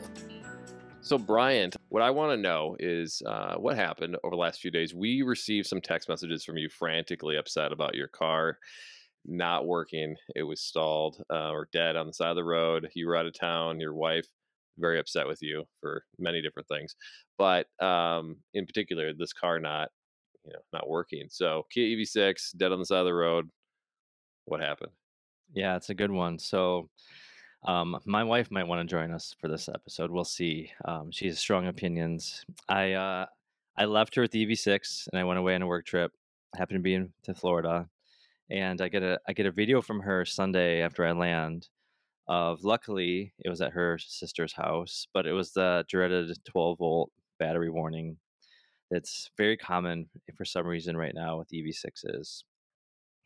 So, 1.01 1.17
Bryant, 1.17 1.75
what 1.89 2.03
I 2.03 2.11
want 2.11 2.31
to 2.31 2.37
know 2.37 2.75
is 2.79 3.21
uh, 3.25 3.55
what 3.55 3.75
happened 3.75 4.15
over 4.23 4.35
the 4.35 4.39
last 4.39 4.61
few 4.61 4.71
days. 4.71 4.93
We 4.93 5.21
received 5.23 5.67
some 5.67 5.81
text 5.81 6.07
messages 6.07 6.43
from 6.43 6.57
you 6.57 6.69
frantically 6.69 7.35
upset 7.35 7.71
about 7.71 7.95
your 7.95 8.07
car 8.07 8.57
not 9.25 9.67
working. 9.67 10.15
It 10.35 10.43
was 10.43 10.61
stalled 10.61 11.21
uh, 11.31 11.49
or 11.49 11.67
dead 11.73 11.95
on 11.95 12.07
the 12.07 12.13
side 12.13 12.29
of 12.29 12.35
the 12.35 12.43
road. 12.43 12.89
You 12.95 13.07
were 13.07 13.17
out 13.17 13.25
of 13.25 13.37
town. 13.37 13.79
Your 13.79 13.93
wife 13.93 14.25
very 14.77 14.99
upset 14.99 15.27
with 15.27 15.39
you 15.41 15.65
for 15.81 16.03
many 16.17 16.41
different 16.41 16.69
things, 16.69 16.95
but 17.37 17.67
um, 17.83 18.37
in 18.53 18.65
particular, 18.65 19.11
this 19.13 19.33
car 19.33 19.59
not, 19.59 19.89
you 20.45 20.53
know, 20.53 20.59
not 20.71 20.87
working. 20.87 21.27
So, 21.29 21.65
Kia 21.69 21.97
EV6 21.97 22.55
dead 22.55 22.71
on 22.71 22.79
the 22.79 22.85
side 22.85 22.99
of 22.99 23.05
the 23.05 23.13
road. 23.13 23.49
What 24.45 24.61
happened? 24.61 24.91
Yeah, 25.53 25.75
it's 25.75 25.89
a 25.89 25.95
good 25.95 26.11
one. 26.11 26.39
So 26.39 26.89
Um, 27.65 27.99
my 28.05 28.23
wife 28.23 28.51
might 28.51 28.67
want 28.67 28.87
to 28.87 28.91
join 28.91 29.11
us 29.11 29.35
for 29.39 29.47
this 29.47 29.67
episode. 29.67 30.11
We'll 30.11 30.23
see. 30.23 30.71
Um, 30.85 31.11
she 31.11 31.27
has 31.27 31.39
strong 31.39 31.67
opinions. 31.67 32.45
I 32.69 32.93
uh, 32.93 33.25
I 33.77 33.85
left 33.85 34.15
her 34.15 34.23
at 34.23 34.31
the 34.31 34.45
EV6 34.45 35.07
and 35.11 35.19
I 35.19 35.23
went 35.23 35.39
away 35.39 35.55
on 35.55 35.61
a 35.61 35.67
work 35.67 35.85
trip. 35.85 36.11
Happened 36.55 36.79
to 36.79 36.83
be 36.83 36.95
in 36.95 37.13
to 37.23 37.33
Florida, 37.33 37.87
and 38.49 38.81
I 38.81 38.89
get 38.89 39.03
a 39.03 39.19
I 39.27 39.33
get 39.33 39.45
a 39.45 39.51
video 39.51 39.81
from 39.81 39.99
her 40.01 40.25
Sunday 40.25 40.81
after 40.81 41.05
I 41.05 41.11
land. 41.11 41.69
Of 42.27 42.63
luckily 42.63 43.33
it 43.39 43.49
was 43.49 43.61
at 43.61 43.73
her 43.73 43.97
sister's 43.97 44.53
house, 44.53 45.07
but 45.13 45.25
it 45.25 45.33
was 45.33 45.51
the 45.51 45.83
dreaded 45.89 46.37
12 46.45 46.77
volt 46.77 47.11
battery 47.39 47.69
warning. 47.71 48.17
It's 48.91 49.31
very 49.37 49.57
common 49.57 50.09
for 50.35 50.45
some 50.45 50.67
reason 50.67 50.95
right 50.95 51.13
now 51.15 51.37
with 51.39 51.49
EV6s 51.49 52.43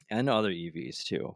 and 0.10 0.30
other 0.30 0.52
EVs 0.52 1.04
too. 1.04 1.36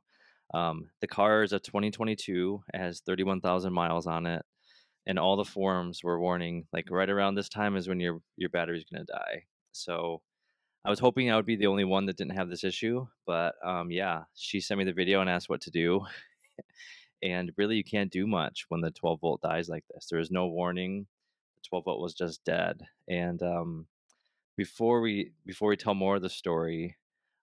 Um, 0.54 0.89
the 1.01 1.08
car 1.08 1.44
is 1.44 1.54
a 1.54 1.60
2022, 1.60 2.63
it 2.74 2.77
has 2.77 3.01
31,000 3.01 3.74
miles 3.74 4.08
on 4.08 4.25
it, 4.25 4.46
and 5.06 5.20
all 5.20 5.36
the 5.36 5.46
forums 5.46 6.04
were 6.04 6.20
warning 6.20 6.68
like 6.72 6.89
right 6.89 7.10
around 7.10 7.36
this 7.36 7.50
time 7.50 7.75
is 7.75 7.88
when 7.88 8.00
your 8.00 8.22
your 8.38 8.50
battery's 8.50 8.86
going 8.86 9.06
to 9.06 9.12
die. 9.12 9.44
So 9.72 10.22
I 10.86 10.89
was 10.89 11.00
hoping 11.00 11.30
I 11.30 11.36
would 11.36 11.46
be 11.46 11.58
the 11.58 11.68
only 11.68 11.84
one 11.84 12.06
that 12.06 12.18
didn't 12.18 12.38
have 12.38 12.50
this 12.50 12.63
issue, 12.63 13.08
but 13.25 13.56
um, 13.66 13.92
yeah, 13.92 14.24
she 14.36 14.62
sent 14.62 14.77
me 14.77 14.86
the 14.86 14.94
video 14.94 15.20
and 15.22 15.30
asked 15.30 15.50
what 15.50 15.62
to 15.62 15.72
do. 15.72 16.06
and 17.24 17.51
really, 17.58 17.75
you 17.75 17.84
can't 17.84 18.12
do 18.12 18.25
much 18.25 18.66
when 18.70 18.82
the 18.82 18.92
12 18.92 19.20
volt 19.20 19.42
dies 19.42 19.68
like 19.68 19.84
this. 19.94 20.08
There 20.10 20.20
is 20.20 20.32
no 20.32 20.48
warning. 20.48 21.08
The 21.58 21.68
12 21.70 21.86
volt 21.86 22.01
was 22.01 22.13
just 22.13 22.44
dead. 22.46 22.82
And 23.10 23.42
um, 23.44 23.88
before 24.56 25.01
we 25.01 25.32
before 25.46 25.70
we 25.70 25.77
tell 25.77 25.94
more 25.94 26.16
of 26.16 26.22
the 26.22 26.30
story, 26.30 26.96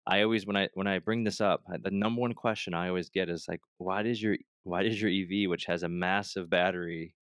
I 0.07 0.23
always 0.23 0.47
when 0.47 0.57
I 0.57 0.69
when 0.75 0.87
I 0.87 0.99
bring 0.99 1.25
this 1.25 1.41
up, 1.41 1.63
the 1.83 1.91
number 1.91 2.21
one 2.21 2.35
question 2.35 2.75
I 2.75 2.89
always 2.89 3.11
get 3.11 3.29
is 3.31 3.47
like, 3.49 3.61
why 3.79 4.03
does 4.03 4.23
your 4.23 4.37
why 4.65 4.83
does 4.83 5.01
your 5.01 5.11
EV, 5.11 5.49
which 5.51 5.67
has 5.67 5.83
a 5.83 5.89
massive 5.89 6.51
battery, 6.51 7.15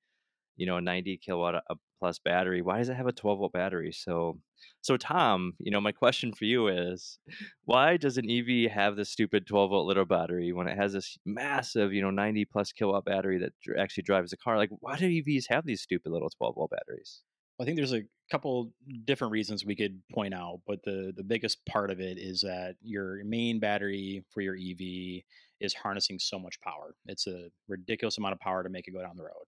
you 0.56 0.66
know, 0.66 0.76
a 0.76 0.80
90 0.80 1.18
kilowatt 1.18 1.56
uh, 1.56 1.74
plus 2.00 2.18
battery, 2.18 2.62
why 2.62 2.78
does 2.78 2.88
it 2.88 2.96
have 2.96 3.06
a 3.06 3.12
12 3.12 3.38
volt 3.38 3.52
battery? 3.52 3.92
So, 3.92 4.38
so 4.80 4.96
Tom, 4.96 5.54
you 5.58 5.70
know, 5.70 5.80
my 5.80 5.92
question 5.92 6.32
for 6.32 6.44
you 6.44 6.68
is, 6.68 7.18
why 7.64 7.96
does 7.96 8.18
an 8.18 8.30
EV 8.30 8.70
have 8.72 8.96
this 8.96 9.10
stupid 9.10 9.46
12 9.46 9.70
volt 9.70 9.86
little 9.86 10.04
battery 10.04 10.52
when 10.52 10.68
it 10.68 10.76
has 10.76 10.92
this 10.94 11.16
massive, 11.24 11.92
you 11.92 12.02
know, 12.02 12.10
90 12.10 12.44
plus 12.46 12.72
kilowatt 12.72 13.04
battery 13.04 13.38
that 13.38 13.52
actually 13.78 14.02
drives 14.04 14.30
the 14.32 14.36
car? 14.36 14.56
Like, 14.56 14.70
why 14.80 14.96
do 14.96 15.08
EVs 15.08 15.44
have 15.48 15.66
these 15.66 15.82
stupid 15.82 16.10
little 16.10 16.30
12 16.30 16.54
volt 16.56 16.70
batteries? 16.70 17.22
I 17.60 17.64
think 17.64 17.76
there's 17.76 17.92
a 17.92 18.02
couple 18.30 18.72
different 19.04 19.32
reasons 19.32 19.64
we 19.64 19.76
could 19.76 20.00
point 20.12 20.34
out, 20.34 20.60
but 20.66 20.82
the 20.84 21.12
the 21.16 21.22
biggest 21.22 21.64
part 21.66 21.90
of 21.90 22.00
it 22.00 22.18
is 22.18 22.40
that 22.40 22.76
your 22.82 23.22
main 23.24 23.60
battery 23.60 24.24
for 24.30 24.40
your 24.40 24.56
EV 24.56 25.22
is 25.60 25.74
harnessing 25.74 26.18
so 26.18 26.38
much 26.38 26.60
power. 26.60 26.94
It's 27.06 27.26
a 27.26 27.48
ridiculous 27.68 28.18
amount 28.18 28.32
of 28.32 28.40
power 28.40 28.62
to 28.62 28.68
make 28.68 28.88
it 28.88 28.92
go 28.92 29.02
down 29.02 29.16
the 29.16 29.24
road. 29.24 29.46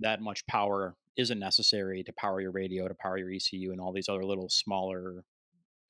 That 0.00 0.20
much 0.20 0.46
power 0.46 0.96
isn't 1.16 1.38
necessary 1.38 2.02
to 2.04 2.12
power 2.12 2.40
your 2.40 2.52
radio, 2.52 2.86
to 2.86 2.94
power 2.94 3.18
your 3.18 3.30
ECU, 3.30 3.72
and 3.72 3.80
all 3.80 3.92
these 3.92 4.08
other 4.08 4.24
little 4.24 4.48
smaller 4.48 5.24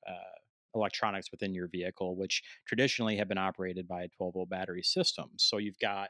uh, 0.07 0.39
electronics 0.75 1.31
within 1.31 1.53
your 1.53 1.67
vehicle, 1.67 2.15
which 2.15 2.41
traditionally 2.67 3.17
have 3.17 3.27
been 3.27 3.37
operated 3.37 3.87
by 3.87 4.07
12 4.17 4.33
volt 4.33 4.49
battery 4.49 4.83
systems. 4.83 5.43
So 5.43 5.57
you've 5.57 5.79
got 5.79 6.09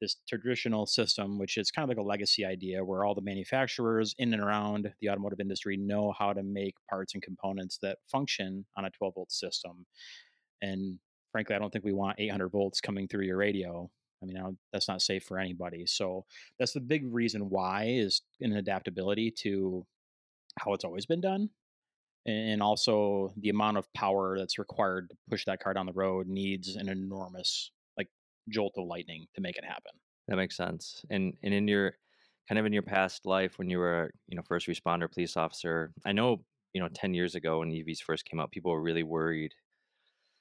this 0.00 0.16
traditional 0.28 0.86
system, 0.86 1.38
which 1.38 1.56
is 1.56 1.70
kind 1.70 1.84
of 1.84 1.88
like 1.88 2.02
a 2.02 2.08
legacy 2.08 2.44
idea 2.44 2.84
where 2.84 3.04
all 3.04 3.14
the 3.14 3.20
manufacturers 3.20 4.14
in 4.18 4.32
and 4.32 4.42
around 4.42 4.92
the 5.00 5.10
automotive 5.10 5.40
industry 5.40 5.76
know 5.76 6.12
how 6.18 6.32
to 6.32 6.42
make 6.42 6.74
parts 6.88 7.14
and 7.14 7.22
components 7.22 7.78
that 7.82 7.98
function 8.10 8.64
on 8.76 8.84
a 8.84 8.90
12 8.90 9.14
volt 9.14 9.30
system. 9.30 9.86
And 10.62 10.98
frankly, 11.32 11.56
I 11.56 11.58
don't 11.58 11.72
think 11.72 11.84
we 11.84 11.92
want 11.92 12.20
800 12.20 12.48
volts 12.48 12.80
coming 12.80 13.08
through 13.08 13.24
your 13.24 13.36
radio. 13.36 13.90
I 14.22 14.26
mean, 14.26 14.38
I 14.38 14.50
that's 14.72 14.88
not 14.88 15.02
safe 15.02 15.24
for 15.24 15.38
anybody. 15.38 15.86
So 15.86 16.24
that's 16.58 16.72
the 16.72 16.80
big 16.80 17.04
reason 17.12 17.48
why 17.48 17.86
is 17.88 18.22
an 18.40 18.52
adaptability 18.52 19.30
to 19.38 19.86
how 20.58 20.74
it's 20.74 20.84
always 20.84 21.06
been 21.06 21.20
done. 21.20 21.48
And 22.26 22.62
also 22.62 23.32
the 23.38 23.48
amount 23.48 23.78
of 23.78 23.92
power 23.94 24.38
that's 24.38 24.58
required 24.58 25.08
to 25.10 25.16
push 25.30 25.44
that 25.46 25.62
car 25.62 25.72
down 25.72 25.86
the 25.86 25.92
road 25.92 26.26
needs 26.26 26.76
an 26.76 26.88
enormous 26.88 27.70
jolt 28.50 28.74
of 28.76 28.86
lightning 28.86 29.26
to 29.34 29.40
make 29.40 29.56
it 29.56 29.64
happen. 29.64 29.92
That 30.28 30.36
makes 30.36 30.56
sense. 30.56 31.04
And 31.10 31.34
and 31.42 31.54
in 31.54 31.68
your 31.68 31.94
kind 32.48 32.58
of 32.58 32.66
in 32.66 32.72
your 32.72 32.82
past 32.82 33.26
life 33.26 33.58
when 33.58 33.68
you 33.70 33.78
were 33.78 34.12
you 34.28 34.36
know 34.36 34.42
first 34.42 34.66
responder 34.66 35.10
police 35.10 35.36
officer, 35.36 35.92
I 36.04 36.12
know 36.12 36.44
you 36.72 36.80
know 36.80 36.88
ten 36.88 37.14
years 37.14 37.34
ago 37.34 37.60
when 37.60 37.70
EVs 37.70 38.02
first 38.02 38.24
came 38.24 38.40
out, 38.40 38.52
people 38.52 38.72
were 38.72 38.82
really 38.82 39.02
worried 39.02 39.54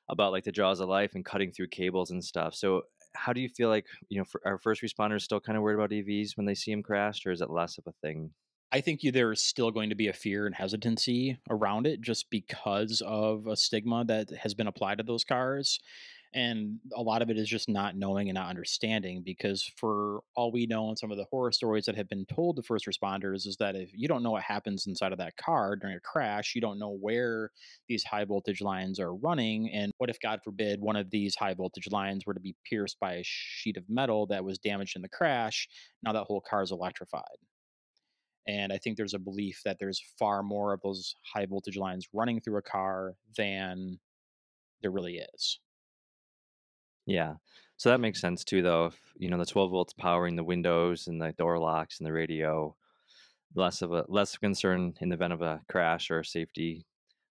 about 0.10 0.32
like 0.32 0.44
the 0.44 0.52
jaws 0.52 0.80
of 0.80 0.90
life 0.90 1.16
and 1.16 1.24
cutting 1.24 1.52
through 1.52 1.68
cables 1.68 2.12
and 2.12 2.24
stuff. 2.24 2.56
So 2.56 2.84
how 3.16 3.34
do 3.34 3.42
you 3.42 3.50
feel 3.50 3.70
like 3.70 3.86
you 4.10 4.18
know 4.18 4.26
for 4.26 4.42
our 4.46 4.58
first 4.58 4.82
responders 4.82 5.22
still 5.22 5.40
kind 5.40 5.58
of 5.58 5.64
worried 5.64 5.76
about 5.76 5.92
EVs 5.92 6.38
when 6.38 6.46
they 6.46 6.56
see 6.56 6.72
them 6.72 6.84
crashed, 6.84 7.26
or 7.26 7.32
is 7.32 7.42
it 7.42 7.50
less 7.50 7.78
of 7.78 7.86
a 7.88 7.94
thing? 8.02 8.32
I 8.72 8.82
think 8.82 9.02
you 9.02 9.12
there's 9.12 9.42
still 9.42 9.72
going 9.72 9.90
to 9.90 9.96
be 9.96 10.08
a 10.08 10.14
fear 10.14 10.46
and 10.46 10.54
hesitancy 10.54 11.40
around 11.50 11.88
it 11.88 12.02
just 12.02 12.30
because 12.30 13.02
of 13.04 13.48
a 13.48 13.56
stigma 13.56 14.06
that 14.06 14.30
has 14.30 14.54
been 14.54 14.68
applied 14.68 15.00
to 15.00 15.04
those 15.04 15.24
cars 15.24 15.80
and 16.34 16.80
a 16.96 17.02
lot 17.02 17.24
of 17.24 17.30
it 17.32 17.38
is 17.38 17.48
just 17.48 17.68
not 17.68 17.96
knowing 17.96 18.30
and 18.30 18.36
not 18.36 18.50
understanding 18.50 19.24
because 19.26 19.72
for 19.78 20.22
all 20.36 20.52
we 20.52 20.68
know 20.68 20.90
and 20.90 20.98
some 20.98 21.12
of 21.12 21.18
the 21.18 21.26
horror 21.32 21.52
stories 21.52 21.86
that 21.86 21.96
have 21.96 22.08
been 22.08 22.26
told 22.26 22.56
to 22.56 22.62
first 22.62 22.86
responders 22.86 23.48
is 23.48 23.58
that 23.60 23.76
if 23.76 23.90
you 23.94 24.08
don't 24.08 24.22
know 24.22 24.32
what 24.32 24.44
happens 24.44 24.86
inside 24.86 25.12
of 25.12 25.18
that 25.18 25.36
car 25.38 25.76
during 25.76 25.96
a 25.96 26.00
crash 26.02 26.54
you 26.54 26.62
don't 26.62 26.78
know 26.78 26.96
where 27.02 27.50
these 27.88 28.04
high 28.04 28.26
voltage 28.26 28.62
lines 28.62 29.00
are 29.00 29.16
running 29.16 29.72
and 29.72 29.92
what 29.98 30.10
if 30.10 30.20
god 30.20 30.40
forbid 30.44 30.80
one 30.80 30.96
of 30.96 31.10
these 31.10 31.36
high 31.36 31.54
voltage 31.54 31.90
lines 31.92 32.26
were 32.26 32.34
to 32.34 32.40
be 32.40 32.56
pierced 32.64 33.00
by 33.00 33.14
a 33.14 33.24
sheet 33.24 33.78
of 33.78 33.84
metal 33.90 34.28
that 34.28 34.44
was 34.44 34.60
damaged 34.60 34.96
in 34.96 35.02
the 35.02 35.10
crash 35.10 35.68
now 36.04 36.14
that 36.14 36.26
whole 36.26 36.42
car 36.42 36.62
is 36.62 36.72
electrified 36.72 37.24
and 38.48 38.74
I 38.74 38.80
think 38.80 38.98
there's 38.98 39.14
a 39.14 39.20
belief 39.20 39.62
that 39.64 39.78
there's 39.80 40.02
far 40.18 40.42
more 40.42 40.74
of 40.74 40.82
those 40.82 41.14
high 41.24 41.46
voltage 41.46 41.78
lines 41.78 42.08
running 42.14 42.42
through 42.42 42.58
a 42.58 42.64
car 42.64 43.14
than 43.38 44.00
there 44.82 44.90
really 44.90 45.22
is. 45.36 45.60
Yeah. 47.10 47.36
So 47.78 47.90
that 47.90 48.00
makes 48.02 48.20
sense 48.20 48.44
too, 48.44 48.62
though. 48.62 48.88
If 48.88 49.00
you 49.18 49.30
know 49.30 49.38
the 49.38 49.46
12 49.46 49.72
volts 49.72 49.94
powering 49.94 50.36
the 50.36 50.44
windows 50.44 51.08
and 51.08 51.22
the 51.22 51.32
door 51.34 51.58
locks 51.60 52.00
and 52.00 52.08
the 52.08 52.14
radio, 52.14 52.76
less 53.56 53.82
of 53.82 53.92
a 53.94 54.06
less 54.08 54.38
concern 54.38 54.94
in 55.02 55.10
the 55.10 55.16
event 55.16 55.34
of 55.34 55.42
a 55.42 55.62
crash 55.70 56.12
or 56.12 56.24
safety 56.24 56.86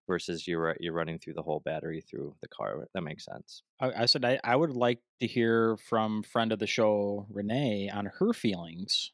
versus 0.06 0.48
you're 0.48 0.76
you're 0.80 0.94
running 0.94 1.18
through 1.18 1.34
the 1.34 1.42
whole 1.42 1.60
battery 1.60 2.00
through 2.00 2.34
the 2.40 2.48
car. 2.48 2.88
That 2.94 3.02
makes 3.02 3.24
sense. 3.26 3.62
I, 3.80 4.02
I 4.02 4.06
said 4.06 4.24
I, 4.24 4.40
I 4.42 4.56
would 4.56 4.70
like 4.72 5.00
to 5.20 5.26
hear 5.26 5.76
from 5.76 6.22
friend 6.22 6.50
of 6.50 6.58
the 6.58 6.66
show 6.66 7.26
Renee 7.30 7.90
on 7.90 8.06
her 8.18 8.32
feelings 8.32 9.12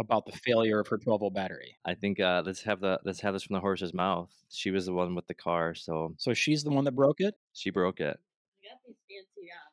about 0.00 0.26
the 0.26 0.32
failure 0.44 0.80
of 0.80 0.88
her 0.88 0.98
12 0.98 1.20
volt 1.20 1.34
battery. 1.34 1.76
I 1.84 1.94
think 1.94 2.18
uh, 2.18 2.42
let's 2.44 2.62
have 2.62 2.80
the 2.80 2.98
let's 3.04 3.20
have 3.20 3.32
this 3.32 3.44
from 3.44 3.54
the 3.54 3.60
horse's 3.60 3.94
mouth. 3.94 4.30
She 4.50 4.72
was 4.72 4.86
the 4.86 4.92
one 4.92 5.14
with 5.14 5.28
the 5.28 5.34
car, 5.34 5.74
so 5.74 6.14
So 6.18 6.34
she's 6.34 6.64
the 6.64 6.70
one 6.70 6.84
that 6.84 6.96
broke 6.96 7.20
it. 7.20 7.36
she 7.52 7.70
broke 7.70 8.00
it. 8.00 8.18
I 8.18 8.68
got 8.68 8.80
these 8.86 8.96
fancy 9.08 9.50
uh, 9.50 9.70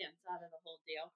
bag 0.00 0.08
of 0.08 0.14
sweatpants 0.14 0.32
out 0.32 0.42
of 0.42 0.50
the 0.50 0.58
whole 0.64 0.80
deal. 0.86 1.12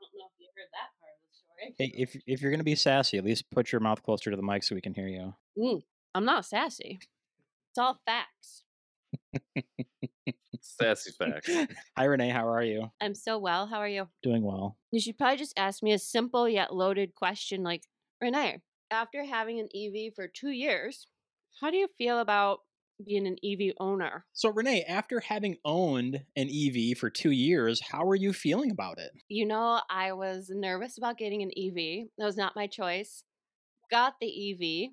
I 0.00 0.04
don't 0.04 0.18
know 0.18 0.26
if 0.26 0.40
you 0.40 0.48
heard 0.56 0.70
that 0.72 0.90
part 1.00 1.14
of 1.14 1.20
the 1.24 1.34
story. 1.36 1.74
Hey, 1.78 1.92
if 1.96 2.16
if 2.26 2.42
you're 2.42 2.50
gonna 2.50 2.64
be 2.64 2.74
sassy, 2.74 3.18
at 3.18 3.24
least 3.24 3.50
put 3.50 3.72
your 3.72 3.80
mouth 3.80 4.02
closer 4.02 4.30
to 4.30 4.36
the 4.36 4.42
mic 4.42 4.62
so 4.62 4.74
we 4.74 4.80
can 4.80 4.94
hear 4.94 5.08
you. 5.08 5.34
Mm, 5.58 5.82
I'm 6.14 6.24
not 6.24 6.44
sassy. 6.44 6.98
It's 7.70 7.78
all 7.78 7.98
facts. 8.06 8.62
Sassy 10.60 11.12
facts. 11.12 11.50
Hi 11.96 12.04
Renee, 12.04 12.30
how 12.30 12.48
are 12.48 12.62
you? 12.62 12.90
I'm 13.00 13.14
so 13.14 13.38
well. 13.38 13.66
How 13.66 13.78
are 13.78 13.88
you? 13.88 14.08
Doing 14.22 14.42
well. 14.42 14.76
You 14.90 15.00
should 15.00 15.18
probably 15.18 15.36
just 15.36 15.54
ask 15.56 15.82
me 15.82 15.92
a 15.92 15.98
simple 15.98 16.48
yet 16.48 16.74
loaded 16.74 17.14
question 17.14 17.62
like, 17.62 17.84
Renee, 18.20 18.60
after 18.90 19.24
having 19.24 19.60
an 19.60 19.68
EV 19.74 20.14
for 20.14 20.26
two 20.26 20.50
years, 20.50 21.06
how 21.60 21.70
do 21.70 21.76
you 21.76 21.88
feel 21.98 22.18
about 22.18 22.60
being 23.04 23.26
an 23.26 23.36
EV 23.44 23.74
owner? 23.78 24.24
So 24.32 24.50
Renee, 24.50 24.84
after 24.84 25.20
having 25.20 25.56
owned 25.64 26.22
an 26.36 26.48
EV 26.48 26.96
for 26.98 27.10
two 27.10 27.30
years, 27.30 27.80
how 27.90 28.08
are 28.08 28.14
you 28.14 28.32
feeling 28.32 28.70
about 28.70 28.98
it? 28.98 29.12
You 29.28 29.46
know, 29.46 29.80
I 29.90 30.12
was 30.12 30.50
nervous 30.50 30.98
about 30.98 31.18
getting 31.18 31.42
an 31.42 31.50
EV. 31.56 32.08
That 32.18 32.26
was 32.26 32.36
not 32.36 32.56
my 32.56 32.66
choice. 32.66 33.24
Got 33.90 34.14
the 34.20 34.52
EV, 34.52 34.90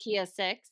Kia 0.00 0.26
6. 0.26 0.70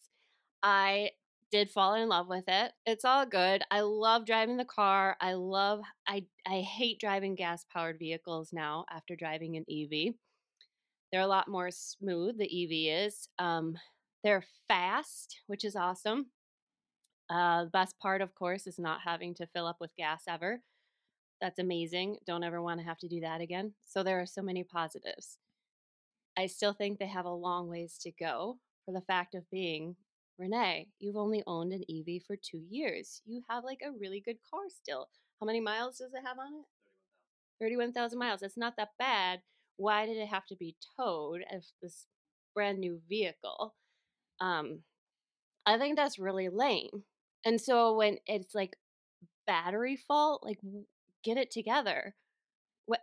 I 0.63 1.11
did 1.55 1.71
fall 1.71 1.95
in 1.95 2.09
love 2.09 2.27
with 2.27 2.45
it. 2.49 2.73
It's 2.85 3.05
all 3.05 3.25
good. 3.25 3.63
I 3.71 3.83
love 3.83 4.27
driving 4.27 4.57
the 4.57 4.65
car. 4.65 5.17
I 5.21 5.35
love 5.35 5.83
I 6.09 6.25
I 6.45 6.63
hate 6.63 6.99
driving 6.99 7.37
gas 7.37 7.65
powered 7.73 7.99
vehicles 8.01 8.51
now 8.53 8.87
after 8.91 9.15
driving 9.15 9.57
an 9.57 9.65
EV. 9.71 10.15
They're 11.13 11.21
a 11.21 11.29
lot 11.29 11.47
more 11.47 11.71
smooth 11.71 12.39
the 12.39 12.45
EV 12.45 13.07
is. 13.07 13.29
Um 13.39 13.77
they're 14.25 14.45
fast, 14.69 15.43
which 15.47 15.65
is 15.65 15.77
awesome. 15.77 16.27
Uh 17.31 17.65
the 17.65 17.71
best 17.71 17.99
part 18.01 18.21
of 18.21 18.35
course 18.35 18.67
is 18.67 18.79
not 18.79 19.01
having 19.05 19.35
to 19.35 19.47
fill 19.47 19.67
up 19.67 19.77
with 19.81 19.97
gas 19.97 20.25
ever. 20.29 20.63
That's 21.41 21.59
amazing. 21.61 22.19
Don't 22.27 22.45
ever 22.45 22.63
want 22.63 22.81
to 22.81 22.87
have 22.87 22.99
to 22.99 23.09
do 23.09 23.21
that 23.21 23.41
again. 23.41 23.75
So 23.85 24.03
there 24.03 24.21
are 24.21 24.27
so 24.27 24.43
many 24.43 24.65
positives. 24.65 25.39
I 26.37 26.47
still 26.47 26.73
think 26.73 26.99
they 26.99 27.07
have 27.07 27.27
a 27.27 27.31
long 27.31 27.69
ways 27.69 27.97
to 28.03 28.11
go 28.11 28.59
for 28.85 28.93
the 28.93 29.03
fact 29.03 29.35
of 29.35 29.49
being 29.51 29.97
Renee, 30.39 30.89
you've 30.99 31.17
only 31.17 31.43
owned 31.47 31.73
an 31.73 31.85
EV 31.89 32.23
for 32.27 32.37
two 32.37 32.63
years. 32.69 33.23
You 33.25 33.43
have 33.49 33.65
like 33.65 33.81
a 33.85 33.93
really 33.93 34.21
good 34.21 34.39
car 34.51 34.65
still. 34.69 35.09
How 35.41 35.47
many 35.47 35.61
miles 35.61 35.99
does 35.99 36.13
it 36.13 36.27
have 36.27 36.39
on 36.39 36.55
it? 36.55 36.65
31,000 37.65 38.19
miles. 38.19 38.41
That's 38.41 38.57
not 38.57 38.77
that 38.77 38.91
bad. 38.99 39.43
Why 39.77 40.07
did 40.07 40.17
it 40.17 40.29
have 40.29 40.47
to 40.47 40.57
be 40.57 40.77
towed 40.97 41.43
as 41.51 41.73
this 41.81 42.07
brand 42.53 42.79
new 42.81 43.01
vehicle? 43.09 43.75
Um, 44.45 44.81
I 45.65 45.79
think 45.79 45.97
that's 45.97 46.19
really 46.19 46.49
lame. 46.49 47.05
And 47.47 47.61
so 47.61 47.97
when 47.97 48.19
it's 48.27 48.55
like 48.55 48.77
battery 49.47 49.97
fault, 49.97 50.43
like 50.45 50.59
get 51.25 51.39
it 51.39 51.51
together. 51.51 52.15
What 52.87 53.01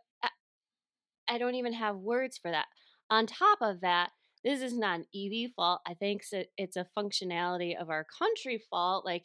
I, 1.28 1.38
don't 1.38 1.56
even 1.56 1.74
have 1.74 1.96
words 1.96 2.38
for 2.38 2.52
that. 2.52 2.66
On 3.10 3.26
top 3.26 3.60
of 3.62 3.82
that, 3.82 4.12
this 4.44 4.62
is 4.62 4.78
not 4.78 5.00
an 5.00 5.06
EV 5.16 5.52
fault. 5.56 5.82
I 5.88 5.96
think 5.96 6.22
it's 6.58 6.76
a 6.76 6.88
functionality 6.98 7.80
of 7.80 7.90
our 7.90 8.06
country 8.20 8.62
fault. 8.70 9.06
Like 9.06 9.24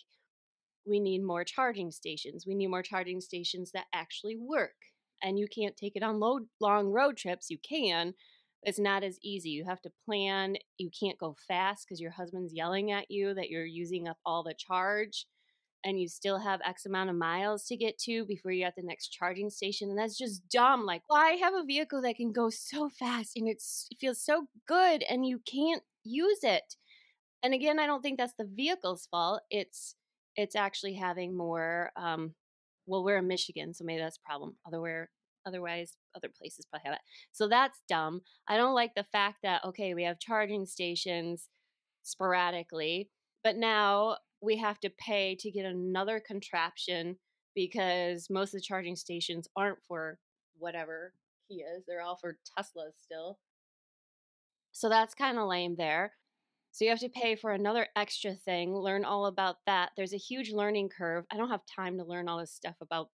we 0.87 1.01
need 1.01 1.23
more 1.23 1.45
charging 1.45 1.91
stations. 1.91 2.47
We 2.47 2.55
need 2.55 2.69
more 2.69 2.83
charging 2.83 3.21
stations 3.21 3.73
that 3.73 3.87
actually 3.95 4.37
work. 4.37 4.75
And 5.23 5.39
you 5.39 5.47
can't 5.49 5.77
take 5.77 5.97
it 5.97 6.03
on 6.03 6.21
long 6.61 6.87
road 6.89 7.17
trips. 7.17 7.51
You 7.51 7.59
can. 7.67 8.15
It's 8.63 8.79
not 8.79 9.05
as 9.05 9.19
easy. 9.23 9.51
You 9.51 9.65
have 9.65 9.81
to 9.83 9.93
plan. 10.05 10.57
You 10.79 10.91
can't 10.99 11.19
go 11.19 11.37
fast 11.47 11.87
because 11.87 12.01
your 12.01 12.11
husband's 12.11 12.53
yelling 12.53 12.91
at 12.91 13.11
you 13.11 13.35
that 13.35 13.49
you're 13.49 13.65
using 13.65 14.09
up 14.09 14.19
all 14.25 14.43
the 14.43 14.55
charge 14.55 15.27
and 15.85 16.01
you 16.01 16.09
still 16.09 16.41
have 16.41 16.61
X 16.65 16.85
amount 16.85 17.11
of 17.11 17.17
miles 17.17 17.65
to 17.67 17.77
get 17.77 17.97
to 17.99 18.25
before 18.25 18.51
you're 18.51 18.67
at 18.67 18.75
the 18.75 18.83
next 18.83 19.09
charging 19.09 19.51
station. 19.51 19.89
And 19.89 19.99
that's 19.99 20.19
just 20.19 20.49
dumb. 20.49 20.85
Like, 20.85 21.03
well, 21.09 21.23
I 21.23 21.39
have 21.41 21.55
a 21.55 21.65
vehicle 21.65 22.03
that 22.03 22.17
can 22.17 22.33
go 22.33 22.51
so 22.51 22.89
fast 22.89 23.37
and 23.37 23.49
it 23.49 23.63
feels 24.01 24.21
so 24.21 24.49
good 24.67 25.05
and 25.09 25.25
you 25.25 25.41
can't 25.47 25.83
use 26.03 26.41
it. 26.43 26.75
And 27.43 27.55
again, 27.55 27.79
I 27.79 27.87
don't 27.87 28.03
think 28.03 28.19
that's 28.19 28.35
the 28.37 28.51
vehicle's 28.53 29.07
fault. 29.11 29.43
It's 29.51 29.95
it's 30.35 30.57
actually 30.57 30.95
having 30.95 31.37
more 31.37 31.91
um 31.97 32.35
well, 32.89 33.05
we're 33.05 33.19
in 33.19 33.27
Michigan, 33.27 33.75
so 33.75 33.85
maybe 33.85 34.01
that's 34.01 34.19
a 34.19 34.29
problem. 34.29 34.57
Otherwhere 34.67 35.11
otherwise 35.47 35.97
other 36.15 36.29
places 36.29 36.67
probably 36.67 36.85
have 36.87 36.95
it. 36.95 37.03
So 37.33 37.49
that's 37.49 37.83
dumb. 37.89 38.23
I 38.49 38.57
don't 38.57 38.75
like 38.75 38.95
the 38.95 39.07
fact 39.13 39.39
that 39.43 39.65
okay, 39.65 39.95
we 39.95 40.05
have 40.05 40.19
charging 40.19 40.67
stations 40.67 41.49
sporadically, 42.03 43.11
but 43.43 43.57
now 43.57 44.19
we 44.41 44.57
have 44.59 44.79
to 44.81 44.91
pay 44.91 45.37
to 45.41 45.51
get 45.51 45.65
another 45.65 46.21
contraption 46.25 47.17
because 47.55 48.29
most 48.29 48.55
of 48.55 48.61
the 48.61 48.67
charging 48.67 48.97
stations 48.97 49.49
aren't 49.57 49.83
for 49.89 50.19
whatever 50.59 51.13
Kias. 51.51 51.85
They're 51.87 52.03
all 52.03 52.17
for 52.17 52.39
Teslas 52.59 52.93
still. 53.01 53.39
So 54.73 54.89
that's 54.89 55.15
kind 55.15 55.39
of 55.39 55.49
lame 55.49 55.77
there. 55.77 56.13
So 56.73 56.85
you 56.85 56.91
have 56.91 57.01
to 57.01 57.09
pay 57.09 57.37
for 57.37 57.53
another 57.53 57.87
extra 57.97 58.35
thing, 58.35 58.77
learn 58.77 59.07
all 59.07 59.27
about 59.27 59.57
that. 59.65 59.93
There's 59.97 60.13
a 60.13 60.19
huge 60.19 60.53
learning 60.53 60.91
curve. 60.91 61.25
I 61.33 61.39
don't 61.39 61.49
have 61.49 61.63
time 61.75 61.97
to 61.97 62.05
learn 62.05 62.29
all 62.29 62.39
this 62.39 62.53
stuff 62.53 62.77
about 62.83 63.09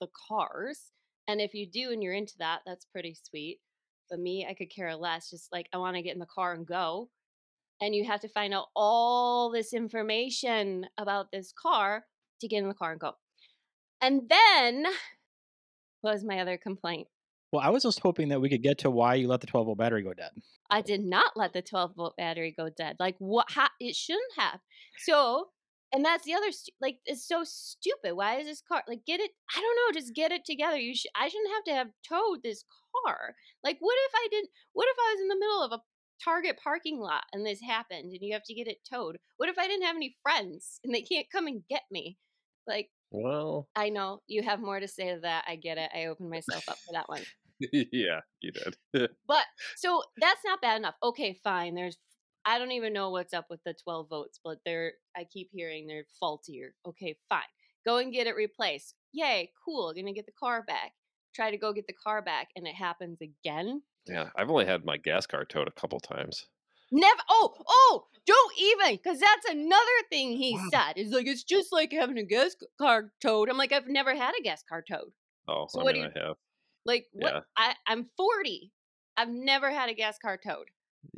the 0.00 0.06
cars. 0.28 0.92
And 1.30 1.40
if 1.40 1.54
you 1.54 1.64
do 1.64 1.92
and 1.92 2.02
you're 2.02 2.12
into 2.12 2.34
that, 2.40 2.62
that's 2.66 2.84
pretty 2.86 3.14
sweet. 3.14 3.60
But 4.10 4.18
me, 4.18 4.44
I 4.50 4.54
could 4.54 4.68
care 4.68 4.96
less. 4.96 5.30
Just 5.30 5.52
like 5.52 5.68
I 5.72 5.78
want 5.78 5.94
to 5.94 6.02
get 6.02 6.14
in 6.14 6.18
the 6.18 6.26
car 6.26 6.52
and 6.52 6.66
go. 6.66 7.08
And 7.80 7.94
you 7.94 8.04
have 8.04 8.20
to 8.22 8.28
find 8.28 8.52
out 8.52 8.66
all 8.74 9.52
this 9.52 9.72
information 9.72 10.86
about 10.98 11.30
this 11.32 11.52
car 11.52 12.04
to 12.40 12.48
get 12.48 12.62
in 12.62 12.68
the 12.68 12.74
car 12.74 12.90
and 12.90 13.00
go. 13.00 13.12
And 14.02 14.22
then 14.28 14.84
what 16.00 16.14
was 16.14 16.24
my 16.24 16.40
other 16.40 16.58
complaint? 16.58 17.06
Well, 17.52 17.62
I 17.62 17.70
was 17.70 17.84
just 17.84 18.00
hoping 18.00 18.28
that 18.30 18.40
we 18.40 18.48
could 18.48 18.62
get 18.62 18.78
to 18.78 18.90
why 18.90 19.14
you 19.14 19.28
let 19.28 19.40
the 19.40 19.46
12 19.46 19.66
volt 19.66 19.78
battery 19.78 20.02
go 20.02 20.12
dead. 20.12 20.30
I 20.68 20.82
did 20.82 21.04
not 21.04 21.36
let 21.36 21.52
the 21.52 21.62
12 21.62 21.94
volt 21.96 22.16
battery 22.16 22.52
go 22.56 22.70
dead. 22.70 22.96
Like 22.98 23.14
what? 23.18 23.46
How, 23.50 23.68
it 23.78 23.94
shouldn't 23.94 24.32
have. 24.36 24.58
So, 24.98 25.48
and 25.92 26.04
that's 26.04 26.24
the 26.24 26.34
other. 26.34 26.52
Stu- 26.52 26.72
like 26.80 26.98
it's 27.04 27.26
so 27.26 27.42
stupid. 27.44 28.14
Why 28.14 28.36
is 28.38 28.46
this 28.46 28.62
car 28.66 28.82
like 28.88 29.04
get 29.06 29.20
it? 29.20 29.30
I 29.54 29.60
don't 29.60 29.76
know. 29.76 30.00
Just 30.00 30.14
get 30.14 30.32
it 30.32 30.44
together. 30.44 30.78
You 30.78 30.94
should. 30.94 31.10
I 31.14 31.28
shouldn't 31.28 31.54
have 31.54 31.64
to 31.64 31.72
have 31.74 31.88
towed 32.08 32.42
this 32.42 32.64
car. 33.04 33.34
Like 33.64 33.78
what 33.80 33.96
if 34.06 34.12
I 34.14 34.28
didn't? 34.30 34.50
What 34.72 34.88
if 34.88 34.96
I 34.98 35.14
was 35.14 35.20
in 35.22 35.28
the 35.28 35.38
middle 35.38 35.62
of 35.62 35.72
a 35.72 35.82
Target 36.22 36.58
parking 36.62 37.00
lot 37.00 37.22
and 37.32 37.46
this 37.46 37.60
happened 37.62 38.12
and 38.12 38.18
you 38.20 38.34
have 38.34 38.44
to 38.44 38.54
get 38.54 38.68
it 38.68 38.78
towed? 38.88 39.18
What 39.38 39.48
if 39.48 39.58
I 39.58 39.66
didn't 39.66 39.86
have 39.86 39.96
any 39.96 40.16
friends 40.22 40.78
and 40.84 40.94
they 40.94 41.02
can't 41.02 41.26
come 41.32 41.46
and 41.46 41.62
get 41.68 41.82
me? 41.90 42.18
Like 42.66 42.90
Well, 43.10 43.68
I 43.74 43.88
know 43.88 44.20
you 44.26 44.42
have 44.42 44.60
more 44.60 44.80
to 44.80 44.88
say 44.88 45.14
to 45.14 45.20
that. 45.20 45.44
I 45.48 45.56
get 45.56 45.78
it. 45.78 45.90
I 45.94 46.06
opened 46.06 46.30
myself 46.30 46.68
up 46.68 46.78
for 46.78 46.92
that 46.92 47.08
one. 47.08 47.22
yeah, 47.72 48.20
you 48.40 48.52
did. 48.52 48.76
But 49.26 49.44
so 49.76 50.02
that's 50.18 50.40
not 50.44 50.60
bad 50.60 50.76
enough. 50.76 50.94
Okay, 51.02 51.38
fine. 51.42 51.74
There's 51.74 51.96
I 52.44 52.58
don't 52.58 52.72
even 52.72 52.92
know 52.92 53.10
what's 53.10 53.34
up 53.34 53.46
with 53.50 53.62
the 53.64 53.74
12 53.74 54.08
votes, 54.08 54.40
but 54.42 54.58
they're 54.64 54.94
I 55.16 55.24
keep 55.24 55.50
hearing 55.52 55.86
they're 55.86 56.06
faultier. 56.18 56.74
Okay, 56.86 57.18
fine. 57.28 57.42
Go 57.84 57.98
and 57.98 58.12
get 58.12 58.26
it 58.26 58.36
replaced. 58.36 58.94
Yay, 59.12 59.52
cool. 59.64 59.92
Gonna 59.94 60.12
get 60.12 60.26
the 60.26 60.32
car 60.32 60.62
back. 60.62 60.92
Try 61.34 61.50
to 61.50 61.58
go 61.58 61.72
get 61.72 61.86
the 61.86 61.92
car 61.92 62.22
back 62.22 62.48
and 62.56 62.66
it 62.66 62.74
happens 62.74 63.20
again. 63.20 63.82
yeah, 64.06 64.30
I've 64.36 64.50
only 64.50 64.66
had 64.66 64.84
my 64.84 64.98
gas 64.98 65.26
car 65.26 65.44
towed 65.46 65.68
a 65.68 65.72
couple 65.72 66.00
times. 66.00 66.48
Never 66.92 67.20
oh, 67.28 67.54
oh, 67.68 68.06
don't 68.26 68.58
even 68.58 68.96
because 68.96 69.20
that's 69.20 69.48
another 69.48 69.84
thing 70.08 70.32
he 70.32 70.56
Wow. 70.56 70.70
said. 70.72 70.94
Is 70.96 71.12
like 71.12 71.26
it's 71.26 71.44
just 71.44 71.72
like 71.72 71.92
having 71.92 72.18
a 72.18 72.24
gas 72.24 72.56
car 72.78 73.12
towed. 73.20 73.48
I'm 73.48 73.56
like, 73.56 73.70
I've 73.72 73.86
never 73.86 74.14
had 74.14 74.34
a 74.38 74.42
gas 74.42 74.62
car 74.68 74.82
towed. 74.82 75.12
Oh, 75.46 75.66
So 75.66 75.82
I 75.82 75.84
what 75.84 75.94
do 75.94 76.00
mean, 76.00 76.08
I 76.16 76.18
have. 76.18 76.36
Like 76.86 77.08
what 77.12 77.34
Yeah. 77.34 77.42
I, 77.56 77.76
I'm 77.86 78.10
40. 78.16 78.72
I've 79.16 79.30
never 79.30 79.70
had 79.70 79.90
a 79.90 79.94
gas 79.94 80.18
car 80.18 80.38
towed. 80.38 80.70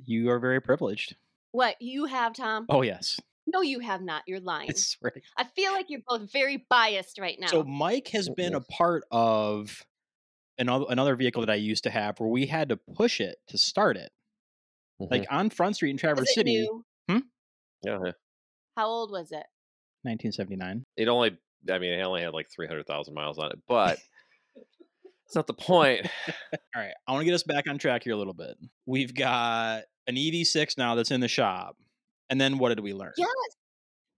You 0.04 0.30
are 0.30 0.38
very 0.38 0.60
privileged. 0.60 1.16
What 1.52 1.76
you 1.80 2.06
have, 2.06 2.34
Tom? 2.34 2.66
Oh, 2.68 2.82
yes. 2.82 3.18
No, 3.46 3.60
you 3.62 3.80
have 3.80 4.02
not. 4.02 4.22
You're 4.26 4.40
lying. 4.52 4.70
I 4.70 4.74
swear 4.74 5.12
I 5.36 5.44
feel 5.44 5.72
like 5.72 5.86
you're 5.88 6.00
both 6.06 6.32
very 6.32 6.64
biased 6.68 7.18
right 7.18 7.38
now. 7.38 7.48
So 7.48 7.64
Mike 7.64 8.08
has 8.08 8.28
been 8.28 8.54
a 8.54 8.60
part 8.60 9.04
of 9.10 9.84
another 10.58 10.84
another 10.88 11.16
vehicle 11.16 11.42
that 11.42 11.50
I 11.50 11.56
used 11.56 11.84
to 11.84 11.90
have 11.90 12.18
where 12.20 12.28
we 12.28 12.46
had 12.46 12.68
to 12.70 12.76
push 12.76 13.20
it 13.20 13.36
to 13.48 13.58
start 13.58 13.96
it. 13.96 14.10
Like 14.98 15.22
mm-hmm. 15.22 15.34
on 15.34 15.50
Front 15.50 15.76
Street 15.76 15.90
in 15.90 15.94
Was 15.94 16.00
Traverse 16.00 16.30
it 16.30 16.34
City, 16.34 16.60
new? 16.60 16.84
Hmm? 17.08 17.18
yeah, 17.82 17.98
yeah. 18.04 18.12
How 18.76 18.86
old 18.86 19.10
was 19.10 19.32
it? 19.32 19.46
1979. 20.04 20.84
it 20.96 21.08
only. 21.08 21.38
I 21.70 21.78
mean, 21.78 21.92
it 21.92 22.02
only 22.02 22.22
had 22.22 22.32
like 22.32 22.50
three 22.50 22.66
hundred 22.66 22.86
thousand 22.86 23.14
miles 23.14 23.38
on 23.38 23.50
it, 23.50 23.58
but 23.68 23.98
it's 25.32 25.36
not 25.36 25.46
the 25.46 25.54
point. 25.54 26.06
All 26.28 26.82
right, 26.82 26.92
I 27.08 27.12
want 27.12 27.22
to 27.22 27.24
get 27.24 27.32
us 27.32 27.42
back 27.42 27.66
on 27.66 27.78
track 27.78 28.04
here 28.04 28.12
a 28.12 28.16
little 28.16 28.34
bit. 28.34 28.54
We've 28.84 29.14
got 29.14 29.84
an 30.06 30.16
EV6 30.16 30.76
now 30.76 30.94
that's 30.94 31.10
in 31.10 31.20
the 31.20 31.28
shop. 31.28 31.78
And 32.28 32.38
then 32.38 32.58
what 32.58 32.68
did 32.68 32.80
we 32.80 32.92
learn? 32.92 33.14
Yes. 33.16 33.30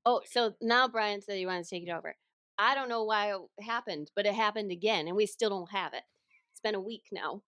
Oh, 0.04 0.22
so 0.28 0.54
now 0.60 0.88
Bryant 0.88 1.22
said 1.22 1.36
he 1.36 1.46
wanted 1.46 1.62
to 1.62 1.70
take 1.70 1.86
it 1.86 1.92
over. 1.92 2.16
I 2.58 2.74
don't 2.74 2.88
know 2.88 3.04
why 3.04 3.32
it 3.32 3.64
happened, 3.64 4.10
but 4.16 4.26
it 4.26 4.34
happened 4.34 4.72
again, 4.72 5.06
and 5.06 5.16
we 5.16 5.26
still 5.26 5.50
don't 5.50 5.70
have 5.70 5.94
it. 5.94 6.02
It's 6.50 6.60
been 6.60 6.74
a 6.74 6.80
week 6.80 7.04
now. 7.12 7.42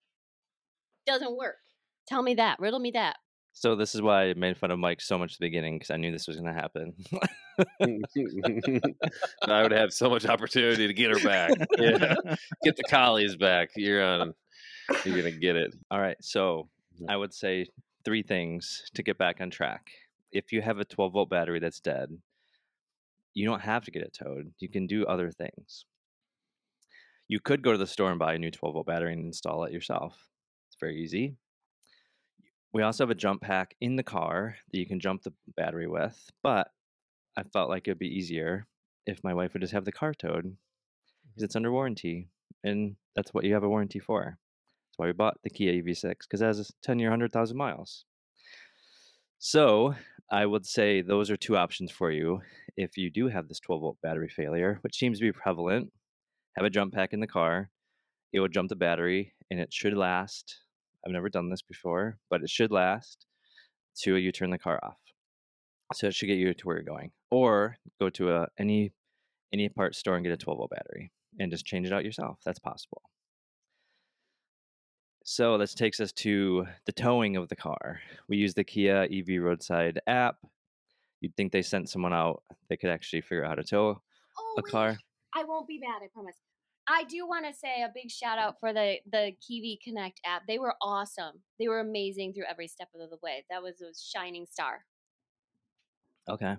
Doesn't 1.05 1.35
work. 1.35 1.57
Tell 2.07 2.23
me 2.23 2.35
that. 2.35 2.61
Riddle 2.61 2.79
me 2.79 2.91
that. 2.91 3.17
So 3.59 3.75
this 3.75 3.95
is 3.95 4.03
why 4.03 4.25
I 4.25 4.33
made 4.35 4.55
fun 4.55 4.69
of 4.69 4.77
Mike 4.77 5.01
so 5.01 5.17
much 5.17 5.33
at 5.33 5.39
the 5.39 5.47
beginning 5.47 5.79
because 5.79 5.89
I 5.89 5.97
knew 5.97 6.11
this 6.11 6.27
was 6.27 6.37
going 6.37 6.53
to 6.53 6.61
happen. 6.61 6.93
I 9.41 9.63
would 9.63 9.71
have 9.71 9.91
so 9.91 10.11
much 10.11 10.27
opportunity 10.27 10.85
to 10.85 10.93
get 10.93 11.09
her 11.09 11.27
back. 11.27 11.49
Yeah, 11.79 12.13
get 12.63 12.75
the 12.75 12.83
collies 12.87 13.35
back. 13.35 13.71
You're 13.75 14.03
on. 14.03 14.35
You're 15.03 15.17
gonna 15.17 15.31
get 15.31 15.55
it. 15.55 15.73
All 15.89 15.99
right, 15.99 16.17
so. 16.21 16.69
I 17.09 17.17
would 17.17 17.33
say 17.33 17.67
three 18.05 18.23
things 18.23 18.83
to 18.93 19.03
get 19.03 19.17
back 19.17 19.41
on 19.41 19.49
track. 19.49 19.89
If 20.31 20.51
you 20.51 20.61
have 20.61 20.79
a 20.79 20.85
12 20.85 21.13
volt 21.13 21.29
battery 21.29 21.59
that's 21.59 21.79
dead, 21.79 22.09
you 23.33 23.47
don't 23.47 23.61
have 23.61 23.85
to 23.85 23.91
get 23.91 24.03
it 24.03 24.17
towed. 24.19 24.51
You 24.59 24.69
can 24.69 24.87
do 24.87 25.05
other 25.05 25.31
things. 25.31 25.85
You 27.27 27.39
could 27.39 27.63
go 27.63 27.71
to 27.71 27.77
the 27.77 27.87
store 27.87 28.09
and 28.09 28.19
buy 28.19 28.33
a 28.33 28.39
new 28.39 28.51
12 28.51 28.73
volt 28.73 28.87
battery 28.87 29.13
and 29.13 29.25
install 29.25 29.63
it 29.63 29.73
yourself. 29.73 30.27
It's 30.69 30.77
very 30.79 31.01
easy. 31.01 31.35
We 32.73 32.83
also 32.83 33.03
have 33.03 33.11
a 33.11 33.15
jump 33.15 33.41
pack 33.41 33.75
in 33.81 33.95
the 33.95 34.03
car 34.03 34.55
that 34.71 34.77
you 34.77 34.85
can 34.85 34.99
jump 34.99 35.23
the 35.23 35.33
battery 35.55 35.87
with, 35.87 36.29
but 36.43 36.69
I 37.37 37.43
felt 37.43 37.69
like 37.69 37.87
it'd 37.87 37.99
be 37.99 38.07
easier 38.07 38.67
if 39.05 39.23
my 39.23 39.33
wife 39.33 39.53
would 39.53 39.61
just 39.61 39.73
have 39.73 39.85
the 39.85 39.91
car 39.91 40.13
towed 40.13 40.43
because 40.43 40.45
mm-hmm. 40.45 41.43
it's 41.45 41.55
under 41.55 41.71
warranty 41.71 42.29
and 42.63 42.95
that's 43.15 43.33
what 43.33 43.45
you 43.45 43.53
have 43.53 43.63
a 43.63 43.69
warranty 43.69 43.99
for. 43.99 44.37
That's 44.87 44.97
why 44.97 45.05
we 45.07 45.13
bought 45.13 45.37
the 45.43 45.49
Kia 45.49 45.81
EV6 45.81 46.15
because 46.21 46.41
it 46.41 46.45
has 46.45 46.59
a 46.59 46.65
10 46.83 46.99
year, 46.99 47.09
100,000 47.09 47.55
miles. 47.55 48.05
So 49.39 49.93
I 50.31 50.45
would 50.45 50.65
say 50.65 51.01
those 51.01 51.29
are 51.29 51.37
two 51.37 51.55
options 51.55 51.91
for 51.91 52.11
you 52.11 52.41
if 52.75 52.97
you 52.97 53.09
do 53.09 53.27
have 53.27 53.47
this 53.47 53.59
12 53.59 53.81
volt 53.81 53.97
battery 54.01 54.29
failure, 54.29 54.79
which 54.81 54.97
seems 54.97 55.19
to 55.19 55.25
be 55.25 55.31
prevalent. 55.31 55.91
Have 56.57 56.65
a 56.65 56.69
jump 56.69 56.93
pack 56.93 57.13
in 57.13 57.19
the 57.19 57.27
car. 57.27 57.69
It 58.33 58.39
will 58.39 58.47
jump 58.47 58.69
the 58.69 58.75
battery 58.75 59.33
and 59.51 59.59
it 59.59 59.71
should 59.71 59.93
last. 59.93 60.57
I've 61.07 61.13
never 61.13 61.29
done 61.29 61.49
this 61.49 61.61
before, 61.61 62.17
but 62.29 62.41
it 62.43 62.49
should 62.49 62.69
last 62.69 63.25
till 63.95 64.17
you 64.17 64.33
turn 64.33 64.49
the 64.49 64.57
car 64.59 64.77
off. 64.83 64.97
So 65.93 66.07
it 66.07 66.15
should 66.15 66.25
get 66.27 66.37
you 66.37 66.53
to 66.53 66.67
where 66.67 66.75
you're 66.75 66.83
going. 66.83 67.11
Or 67.31 67.77
go 67.97 68.09
to 68.09 68.33
a 68.35 68.47
any 68.59 68.91
any 69.53 69.69
parts 69.69 69.97
store 69.99 70.15
and 70.17 70.25
get 70.25 70.33
a 70.33 70.37
12 70.37 70.57
volt 70.57 70.69
battery 70.69 71.11
and 71.39 71.49
just 71.49 71.65
change 71.65 71.87
it 71.87 71.93
out 71.93 72.03
yourself. 72.03 72.39
That's 72.45 72.59
possible. 72.59 73.01
So 75.23 75.57
this 75.57 75.73
takes 75.73 76.01
us 76.01 76.11
to 76.13 76.65
the 76.85 76.91
towing 76.91 77.37
of 77.37 77.47
the 77.47 77.55
car. 77.55 78.01
We 78.27 78.35
use 78.35 78.53
the 78.53 78.65
Kia 78.65 79.07
EV 79.09 79.41
roadside 79.41 80.01
app. 80.07 80.35
You'd 81.21 81.35
think 81.37 81.53
they 81.53 81.61
sent 81.61 81.89
someone 81.89 82.13
out 82.13 82.43
they 82.69 82.75
could 82.75 82.89
actually 82.89 83.21
figure 83.21 83.45
out 83.45 83.49
how 83.51 83.55
to 83.55 83.63
tow 83.63 84.01
Oh, 84.37 84.55
a 84.57 84.61
wait. 84.61 84.71
car. 84.71 84.97
I 85.33 85.45
won't 85.45 85.67
be 85.69 85.79
bad. 85.79 86.03
I 86.03 86.07
promise. 86.13 86.35
I 86.89 87.03
do 87.03 87.27
want 87.27 87.45
to 87.45 87.53
say 87.53 87.81
a 87.81 87.91
big 87.93 88.09
shout 88.09 88.37
out 88.37 88.59
for 88.59 88.71
the 88.73 88.97
the 89.11 89.33
Kia 89.45 89.75
Connect 89.83 90.21
app. 90.25 90.43
They 90.47 90.59
were 90.59 90.75
awesome. 90.81 91.41
They 91.59 91.67
were 91.67 91.79
amazing 91.79 92.33
through 92.33 92.45
every 92.49 92.67
step 92.67 92.89
of 92.95 93.09
the 93.09 93.17
way. 93.21 93.45
That 93.49 93.61
was 93.61 93.81
a 93.81 93.91
shining 93.93 94.45
star. 94.49 94.85
Okay. 96.29 96.55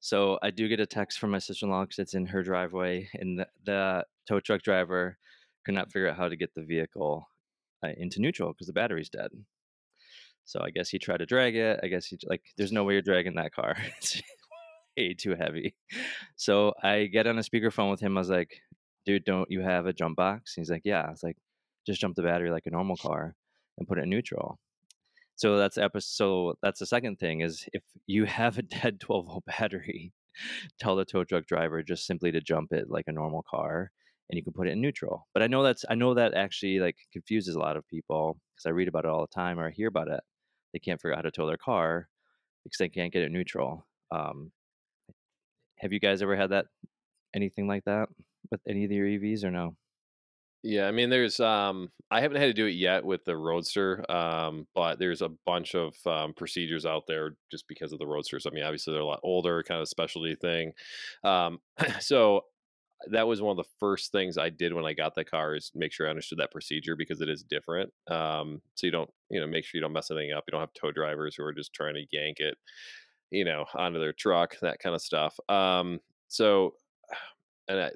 So 0.00 0.38
I 0.42 0.50
do 0.50 0.68
get 0.68 0.80
a 0.80 0.86
text 0.86 1.18
from 1.18 1.30
my 1.30 1.38
sister-in-law 1.38 1.84
because 1.84 1.98
it's 1.98 2.14
in 2.14 2.26
her 2.26 2.42
driveway, 2.42 3.08
and 3.14 3.38
the, 3.38 3.48
the 3.64 4.04
tow 4.28 4.38
truck 4.38 4.62
driver 4.62 5.16
could 5.64 5.74
not 5.74 5.90
figure 5.90 6.10
out 6.10 6.16
how 6.18 6.28
to 6.28 6.36
get 6.36 6.54
the 6.54 6.62
vehicle 6.62 7.26
uh, 7.82 7.88
into 7.96 8.20
neutral 8.20 8.52
because 8.52 8.66
the 8.66 8.72
battery's 8.72 9.08
dead. 9.08 9.30
So 10.44 10.60
I 10.62 10.70
guess 10.70 10.90
he 10.90 10.98
tried 10.98 11.18
to 11.18 11.26
drag 11.26 11.56
it. 11.56 11.80
I 11.82 11.86
guess 11.86 12.06
he 12.06 12.18
like, 12.28 12.42
there's 12.58 12.72
no 12.72 12.84
way 12.84 12.92
you're 12.94 13.02
dragging 13.02 13.36
that 13.36 13.54
car. 13.54 13.76
it's 13.98 14.20
way 14.96 15.14
too 15.14 15.34
heavy. 15.34 15.74
So 16.36 16.74
I 16.82 17.06
get 17.06 17.26
on 17.26 17.38
a 17.38 17.42
speakerphone 17.42 17.90
with 17.90 18.00
him. 18.00 18.16
I 18.16 18.20
was 18.20 18.28
like, 18.28 18.60
dude, 19.04 19.24
don't 19.24 19.50
you 19.50 19.60
have 19.60 19.86
a 19.86 19.92
jump 19.92 20.16
box? 20.16 20.56
And 20.56 20.62
he's 20.62 20.70
like, 20.70 20.82
yeah. 20.84 21.02
I 21.02 21.10
was 21.10 21.22
like, 21.22 21.36
just 21.86 22.00
jump 22.00 22.16
the 22.16 22.22
battery 22.22 22.50
like 22.50 22.66
a 22.66 22.70
normal 22.70 22.96
car 22.96 23.34
and 23.78 23.86
put 23.86 23.98
it 23.98 24.04
in 24.04 24.10
neutral. 24.10 24.58
So 25.36 25.56
that's 25.56 25.78
episode. 25.78 26.56
That's 26.62 26.78
the 26.78 26.86
second 26.86 27.18
thing 27.18 27.40
is 27.40 27.66
if 27.72 27.82
you 28.06 28.24
have 28.24 28.58
a 28.58 28.62
dead 28.62 29.00
12 29.00 29.26
volt 29.26 29.44
battery, 29.46 30.12
tell 30.78 30.96
the 30.96 31.04
tow 31.04 31.24
truck 31.24 31.46
driver 31.46 31.82
just 31.82 32.06
simply 32.06 32.32
to 32.32 32.40
jump 32.40 32.72
it 32.72 32.90
like 32.90 33.04
a 33.08 33.12
normal 33.12 33.44
car, 33.48 33.90
and 34.30 34.36
you 34.36 34.44
can 34.44 34.52
put 34.52 34.68
it 34.68 34.72
in 34.72 34.80
neutral. 34.80 35.26
But 35.34 35.42
I 35.42 35.46
know 35.46 35.62
that's 35.62 35.84
I 35.88 35.94
know 35.94 36.14
that 36.14 36.34
actually 36.34 36.78
like 36.78 36.96
confuses 37.12 37.54
a 37.54 37.60
lot 37.60 37.76
of 37.76 37.88
people 37.88 38.38
because 38.54 38.66
I 38.66 38.70
read 38.70 38.88
about 38.88 39.04
it 39.04 39.10
all 39.10 39.22
the 39.22 39.34
time 39.34 39.58
or 39.58 39.66
I 39.68 39.70
hear 39.70 39.88
about 39.88 40.08
it. 40.08 40.20
They 40.72 40.78
can't 40.78 41.00
figure 41.00 41.12
out 41.12 41.18
how 41.18 41.22
to 41.22 41.30
tow 41.30 41.46
their 41.46 41.56
car 41.56 42.08
because 42.64 42.78
they 42.78 42.88
can't 42.88 43.12
get 43.12 43.22
it 43.22 43.30
neutral. 43.30 43.86
Um, 44.10 44.52
have 45.78 45.92
you 45.92 46.00
guys 46.00 46.22
ever 46.22 46.36
had 46.36 46.50
that 46.50 46.66
anything 47.34 47.66
like 47.66 47.84
that 47.84 48.08
with 48.50 48.60
any 48.68 48.84
of 48.84 48.92
your 48.92 49.06
EVs 49.06 49.44
or 49.44 49.50
no? 49.50 49.76
Yeah, 50.66 50.86
I 50.88 50.92
mean, 50.92 51.10
there's 51.10 51.40
um, 51.40 51.90
I 52.10 52.22
haven't 52.22 52.38
had 52.40 52.46
to 52.46 52.54
do 52.54 52.64
it 52.64 52.70
yet 52.70 53.04
with 53.04 53.22
the 53.26 53.36
Roadster, 53.36 54.02
um, 54.10 54.66
but 54.74 54.98
there's 54.98 55.20
a 55.20 55.28
bunch 55.44 55.74
of 55.74 55.94
um, 56.06 56.32
procedures 56.32 56.86
out 56.86 57.06
there 57.06 57.36
just 57.50 57.68
because 57.68 57.92
of 57.92 57.98
the 57.98 58.06
Roadsters. 58.06 58.46
I 58.46 58.50
mean, 58.50 58.64
obviously 58.64 58.94
they're 58.94 59.02
a 59.02 59.06
lot 59.06 59.20
older, 59.22 59.62
kind 59.62 59.82
of 59.82 59.88
specialty 59.88 60.34
thing. 60.34 60.72
Um, 61.22 61.58
so 62.00 62.44
that 63.10 63.26
was 63.26 63.42
one 63.42 63.58
of 63.58 63.62
the 63.62 63.70
first 63.78 64.10
things 64.10 64.38
I 64.38 64.48
did 64.48 64.72
when 64.72 64.86
I 64.86 64.94
got 64.94 65.14
the 65.14 65.24
car 65.24 65.54
is 65.54 65.70
make 65.74 65.92
sure 65.92 66.06
I 66.06 66.10
understood 66.10 66.38
that 66.38 66.52
procedure 66.52 66.96
because 66.96 67.20
it 67.20 67.28
is 67.28 67.42
different. 67.42 67.92
Um, 68.10 68.62
so 68.74 68.86
you 68.86 68.90
don't, 68.90 69.10
you 69.30 69.40
know, 69.40 69.46
make 69.46 69.66
sure 69.66 69.78
you 69.78 69.82
don't 69.82 69.92
mess 69.92 70.10
anything 70.10 70.32
up. 70.32 70.44
You 70.46 70.52
don't 70.52 70.60
have 70.60 70.72
tow 70.72 70.92
drivers 70.92 71.34
who 71.36 71.44
are 71.44 71.52
just 71.52 71.74
trying 71.74 71.94
to 71.94 72.06
yank 72.10 72.40
it, 72.40 72.56
you 73.30 73.44
know, 73.44 73.66
onto 73.74 73.98
their 73.98 74.14
truck, 74.14 74.58
that 74.60 74.78
kind 74.78 74.94
of 74.94 75.02
stuff. 75.02 75.38
Um, 75.50 76.00
so, 76.28 76.76
and 77.68 77.80
I 77.80 77.90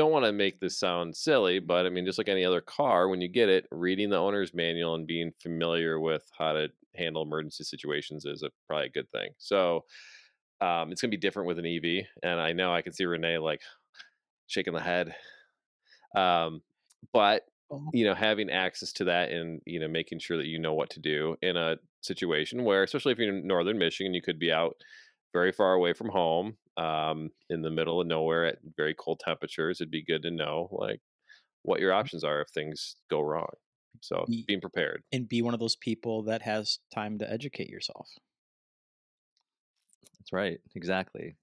don't 0.00 0.12
want 0.12 0.24
to 0.24 0.32
make 0.32 0.60
this 0.60 0.78
sound 0.78 1.16
silly, 1.16 1.58
but 1.60 1.86
I 1.86 1.90
mean, 1.90 2.06
just 2.06 2.18
like 2.18 2.28
any 2.28 2.44
other 2.44 2.60
car, 2.62 3.08
when 3.08 3.20
you 3.20 3.28
get 3.28 3.48
it, 3.48 3.66
reading 3.70 4.10
the 4.10 4.16
owner's 4.18 4.54
manual 4.54 4.94
and 4.94 5.06
being 5.06 5.32
familiar 5.42 6.00
with 6.00 6.28
how 6.38 6.52
to 6.54 6.70
handle 6.96 7.22
emergency 7.22 7.64
situations 7.64 8.24
is 8.24 8.42
a, 8.42 8.50
probably 8.66 8.86
a 8.86 8.90
good 8.90 9.10
thing. 9.12 9.32
So, 9.38 9.86
um, 10.60 10.92
it's 10.92 11.00
gonna 11.02 11.10
be 11.10 11.16
different 11.18 11.48
with 11.48 11.58
an 11.58 11.66
EV, 11.66 12.06
and 12.22 12.40
I 12.40 12.52
know 12.52 12.74
I 12.74 12.82
can 12.82 12.92
see 12.92 13.04
Renee 13.06 13.38
like, 13.38 13.62
shaking 14.48 14.74
the 14.74 14.80
head. 14.82 15.14
Um, 16.16 16.62
but 17.12 17.46
Oh. 17.70 17.92
you 17.92 18.04
know, 18.04 18.14
having 18.14 18.50
access 18.50 18.92
to 18.94 19.04
that 19.04 19.30
and 19.30 19.60
you 19.66 19.80
know, 19.80 19.88
making 19.88 20.18
sure 20.20 20.36
that 20.36 20.46
you 20.46 20.58
know 20.58 20.74
what 20.74 20.90
to 20.90 21.00
do 21.00 21.36
in 21.42 21.56
a 21.56 21.76
situation 22.02 22.64
where, 22.64 22.82
especially 22.82 23.12
if 23.12 23.18
you're 23.18 23.34
in 23.36 23.46
northern 23.46 23.78
Michigan, 23.78 24.14
you 24.14 24.22
could 24.22 24.38
be 24.38 24.52
out 24.52 24.76
very 25.32 25.52
far 25.52 25.74
away 25.74 25.92
from 25.92 26.08
home, 26.08 26.56
um, 26.76 27.30
in 27.50 27.62
the 27.62 27.70
middle 27.70 28.00
of 28.00 28.06
nowhere 28.06 28.46
at 28.46 28.58
very 28.76 28.94
cold 28.94 29.20
temperatures. 29.24 29.80
It'd 29.80 29.90
be 29.90 30.02
good 30.04 30.22
to 30.22 30.30
know 30.30 30.68
like 30.72 31.00
what 31.62 31.80
your 31.80 31.92
options 31.92 32.24
are 32.24 32.40
if 32.40 32.48
things 32.48 32.96
go 33.10 33.20
wrong. 33.20 33.50
So 34.00 34.24
Ye- 34.28 34.44
being 34.46 34.60
prepared. 34.60 35.02
and 35.12 35.28
be 35.28 35.42
one 35.42 35.54
of 35.54 35.60
those 35.60 35.76
people 35.76 36.22
that 36.24 36.42
has 36.42 36.78
time 36.94 37.18
to 37.18 37.30
educate 37.30 37.68
yourself. 37.68 38.08
That's 40.18 40.32
right, 40.32 40.58
exactly. 40.74 41.36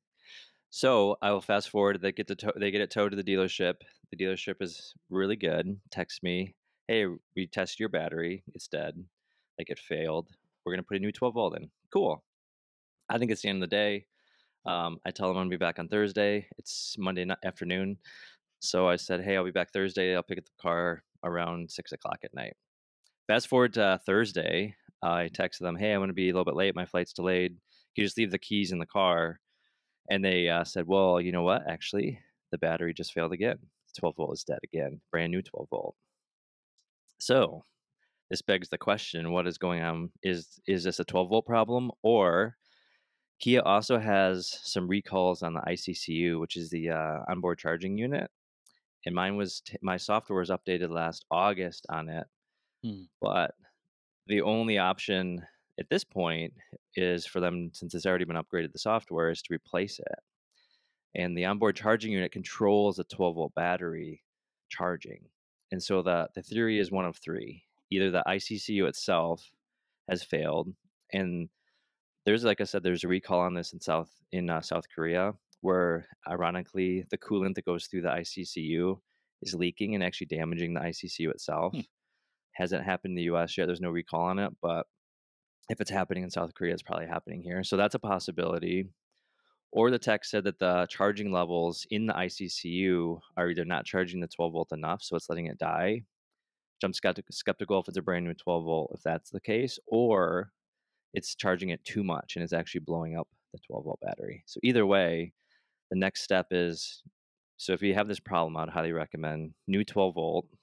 So 0.69 1.17
I 1.21 1.32
will 1.32 1.41
fast 1.41 1.69
forward. 1.69 2.02
They 2.02 2.12
get 2.12 2.28
the 2.28 2.36
tow- 2.36 2.54
they 2.56 2.71
get 2.71 2.82
it 2.82 2.91
towed 2.91 3.10
to 3.12 3.15
the 3.15 3.23
dealership. 3.23 3.76
The 4.12 4.17
dealership 4.17 4.62
is 4.62 4.93
really 5.10 5.36
good. 5.36 5.80
Text 5.91 6.23
me, 6.23 6.56
hey, 6.88 7.06
we 7.36 7.47
tested 7.47 7.80
your 7.80 7.89
battery. 7.89 8.43
It's 8.54 8.67
dead. 8.67 8.95
Like 9.58 9.69
it 9.69 9.80
failed. 9.80 10.30
We're 10.65 10.73
gonna 10.73 10.84
put 10.84 10.97
a 10.97 11.00
new 11.00 11.12
12 11.12 11.34
volt 11.34 11.58
in. 11.58 11.69
Cool. 11.91 12.23
I 13.10 13.17
think 13.17 13.32
it's 13.32 13.41
the 13.41 13.50
end 13.50 13.63
of 13.63 13.70
the 13.70 13.76
day. 13.76 14.06
Um, 14.65 15.00
I 15.06 15.12
tell 15.12 15.28
them 15.28 15.38
I'm 15.38 15.41
gonna 15.43 15.52
be 15.52 15.58
back 15.58 15.80
on 15.80 15.88
Thursday. 15.88 16.48
It's 16.58 16.96
Monday 16.98 17.26
ni- 17.26 17.36
afternoon. 17.43 17.98
So 18.60 18.88
I 18.88 18.96
said, 18.96 19.24
hey, 19.24 19.38
I'll 19.38 19.46
be 19.46 19.52
back 19.52 19.72
Thursday. 19.72 20.15
I'll 20.15 20.24
pick 20.24 20.38
up 20.39 20.46
the 20.46 20.62
car 20.62 21.04
around 21.24 21.70
six 21.72 21.91
o'clock 21.91 22.20
at 22.24 22.34
night. 22.34 22.56
Fast 23.28 23.48
forward 23.48 23.74
to 23.76 24.00
Thursday. 24.06 24.76
I 25.02 25.30
texted 25.34 25.60
them, 25.60 25.76
hey, 25.76 25.93
I'm 25.93 26.02
gonna 26.02 26.13
be 26.13 26.30
a 26.30 26.34
little 26.34 26.46
bit 26.46 26.56
late. 26.56 26.76
My 26.76 26.86
flight's 26.86 27.13
delayed. 27.13 27.52
Can 27.52 28.02
you 28.02 28.06
just 28.06 28.17
leave 28.17 28.32
the 28.32 28.39
keys 28.39 28.72
in 28.72 28.80
the 28.80 28.86
car? 28.86 29.39
And 30.10 30.24
they 30.24 30.50
uh, 30.50 30.63
said, 30.63 30.88
well, 30.88 31.22
you 31.22 31.32
know 31.32 31.43
what? 31.43 31.70
Actually, 31.70 32.20
the 32.52 32.58
battery 32.58 32.93
just 32.93 33.13
failed 33.13 33.34
again. 33.34 33.60
12 33.98 34.15
volt 34.15 34.34
is 34.34 34.43
dead 34.43 34.60
again. 34.63 35.02
Brand 35.12 35.32
new 35.32 35.41
12 35.41 35.67
volt. 35.70 35.96
So 37.20 37.63
this 38.30 38.41
begs 38.41 38.70
the 38.70 38.78
question: 38.78 39.32
What 39.32 39.48
is 39.48 39.58
going 39.58 39.82
on? 39.82 40.12
Is 40.24 40.60
is 40.67 40.84
this 40.84 41.00
a 41.00 41.06
12 41.06 41.30
volt 41.30 41.46
problem, 41.46 41.91
or 42.04 42.56
Kia 43.39 43.62
also 43.62 44.00
has 44.00 44.50
some 44.63 44.88
recalls 44.88 45.43
on 45.43 45.54
the 45.54 45.62
ICCU, 45.62 46.39
which 46.39 46.56
is 46.58 46.69
the 46.69 46.89
uh, 46.89 47.19
onboard 47.30 47.60
charging 47.60 47.97
unit, 47.97 48.30
and 49.06 49.13
mine 49.15 49.36
was 49.38 49.62
t- 49.62 49.78
my 49.82 49.97
software 49.97 50.39
was 50.39 50.50
updated 50.50 50.89
last 50.89 51.26
August 51.32 51.86
on 51.89 52.10
it, 52.10 52.28
Hmm. 52.84 53.04
but 53.21 53.56
the 54.28 54.41
only 54.41 54.78
option 54.78 55.45
at 55.80 55.89
this 55.89 56.04
point 56.04 56.54
is 56.95 57.26
for 57.26 57.39
them, 57.39 57.71
since 57.73 57.93
it's 57.95 58.06
already 58.06 58.26
been 58.26 58.36
upgraded, 58.36 58.73
the 58.73 58.80
software 58.80 59.30
is 59.30 59.41
to 59.43 59.54
replace 59.54 60.00
it. 60.00 60.19
And 61.15 61.38
the 61.38 61.45
onboard 61.45 61.76
charging 61.76 62.12
unit 62.12 62.32
controls 62.32 63.00
a 63.00 63.04
12 63.04 63.36
volt 63.36 63.54
battery 63.56 64.23
charging. 64.69 65.30
And 65.71 65.82
so 65.82 66.02
the, 66.02 66.30
the 66.36 66.41
theory 66.43 66.80
is 66.80 66.91
one 66.91 67.06
of 67.06 67.17
three. 67.17 67.63
Either 67.91 68.12
the 68.12 68.23
ICCU 68.28 68.88
itself 68.88 69.50
has 70.10 70.23
failed, 70.23 70.73
and 71.13 71.50
there's 72.27 72.43
like 72.43 72.59
I 72.59 72.65
said, 72.65 72.83
there's 72.83 73.05
a 73.05 73.07
recall 73.07 73.39
on 73.39 73.53
this 73.53 73.71
in 73.71 73.79
South 73.79 74.11
in 74.33 74.49
uh, 74.49 74.59
South 74.59 74.83
Korea, 74.93 75.31
where 75.61 76.05
ironically 76.29 77.05
the 77.09 77.17
coolant 77.17 77.55
that 77.55 77.63
goes 77.63 77.87
through 77.87 78.01
the 78.01 78.09
ICCU 78.09 78.99
is 79.43 79.55
leaking 79.55 79.95
and 79.95 80.03
actually 80.03 80.27
damaging 80.27 80.73
the 80.73 80.81
ICCU 80.81 81.31
itself. 81.31 81.73
Hmm. 81.73 81.81
Hasn't 82.51 82.83
happened 82.83 83.11
in 83.11 83.15
the 83.15 83.21
U.S. 83.23 83.57
yet. 83.57 83.67
There's 83.67 83.79
no 83.79 83.91
recall 83.91 84.23
on 84.23 84.39
it, 84.39 84.51
but 84.61 84.87
if 85.69 85.79
it's 85.79 85.89
happening 85.89 86.23
in 86.23 86.29
South 86.29 86.53
Korea, 86.53 86.73
it's 86.73 86.83
probably 86.83 87.07
happening 87.07 87.41
here. 87.41 87.63
So 87.63 87.77
that's 87.77 87.95
a 87.95 87.99
possibility. 87.99 88.89
Or 89.71 89.89
the 89.89 89.99
tech 89.99 90.25
said 90.25 90.43
that 90.43 90.59
the 90.59 90.85
charging 90.89 91.31
levels 91.31 91.87
in 91.89 92.07
the 92.07 92.13
ICCU 92.13 93.19
are 93.37 93.49
either 93.49 93.63
not 93.63 93.85
charging 93.85 94.19
the 94.19 94.27
12 94.27 94.51
volt 94.51 94.71
enough, 94.73 95.01
so 95.01 95.15
it's 95.15 95.29
letting 95.29 95.45
it 95.45 95.59
die. 95.59 96.01
I'm 96.83 96.93
skeptical 96.93 97.79
if 97.79 97.87
it's 97.87 97.97
a 97.97 98.01
brand 98.01 98.25
new 98.25 98.33
12 98.33 98.65
volt, 98.65 98.91
if 98.95 99.01
that's 99.03 99.29
the 99.29 99.39
case, 99.39 99.79
or 99.87 100.51
it's 101.13 101.36
charging 101.36 101.70
it 101.70 101.84
too 101.84 102.04
much 102.04 102.36
and 102.36 102.43
it's 102.43 102.54
actually 102.54 102.82
blowing 102.82 103.17
up 103.17 103.28
the 103.54 103.60
12 103.67 103.86
volt 103.86 104.00
battery. 104.02 104.43
So 104.46 104.60
either 104.63 104.86
way, 104.86 105.34
the 105.89 105.98
next 105.98 106.22
step 106.22 106.48
is 106.52 107.02
so 107.58 107.74
if 107.74 107.82
you 107.82 107.93
have 107.96 108.08
this 108.08 108.20
problem, 108.20 108.56
I'd 108.56 108.70
highly 108.70 108.91
recommend 108.91 109.54
new 109.67 109.84
12 109.84 110.15
volt. 110.15 110.48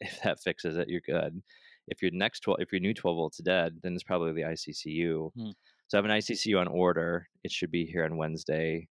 If 0.00 0.22
that 0.22 0.40
fixes 0.40 0.76
it, 0.76 0.88
you're 0.88 1.00
good. 1.00 1.42
If 1.88 2.02
your 2.02 2.12
next 2.12 2.40
12, 2.40 2.60
if 2.60 2.70
your 2.70 2.80
new 2.80 2.94
12 2.94 3.16
volt's 3.16 3.38
dead, 3.38 3.76
then 3.82 3.94
it's 3.94 4.04
probably 4.04 4.32
the 4.32 4.42
ICCU. 4.42 5.32
Hmm. 5.34 5.50
So 5.88 5.96
I 5.96 5.98
have 5.98 6.04
an 6.04 6.12
ICCU 6.12 6.60
on 6.60 6.68
order. 6.68 7.28
It 7.42 7.50
should 7.50 7.72
be 7.72 7.84
here 7.84 8.04
on 8.04 8.16
Wednesday. 8.16 8.86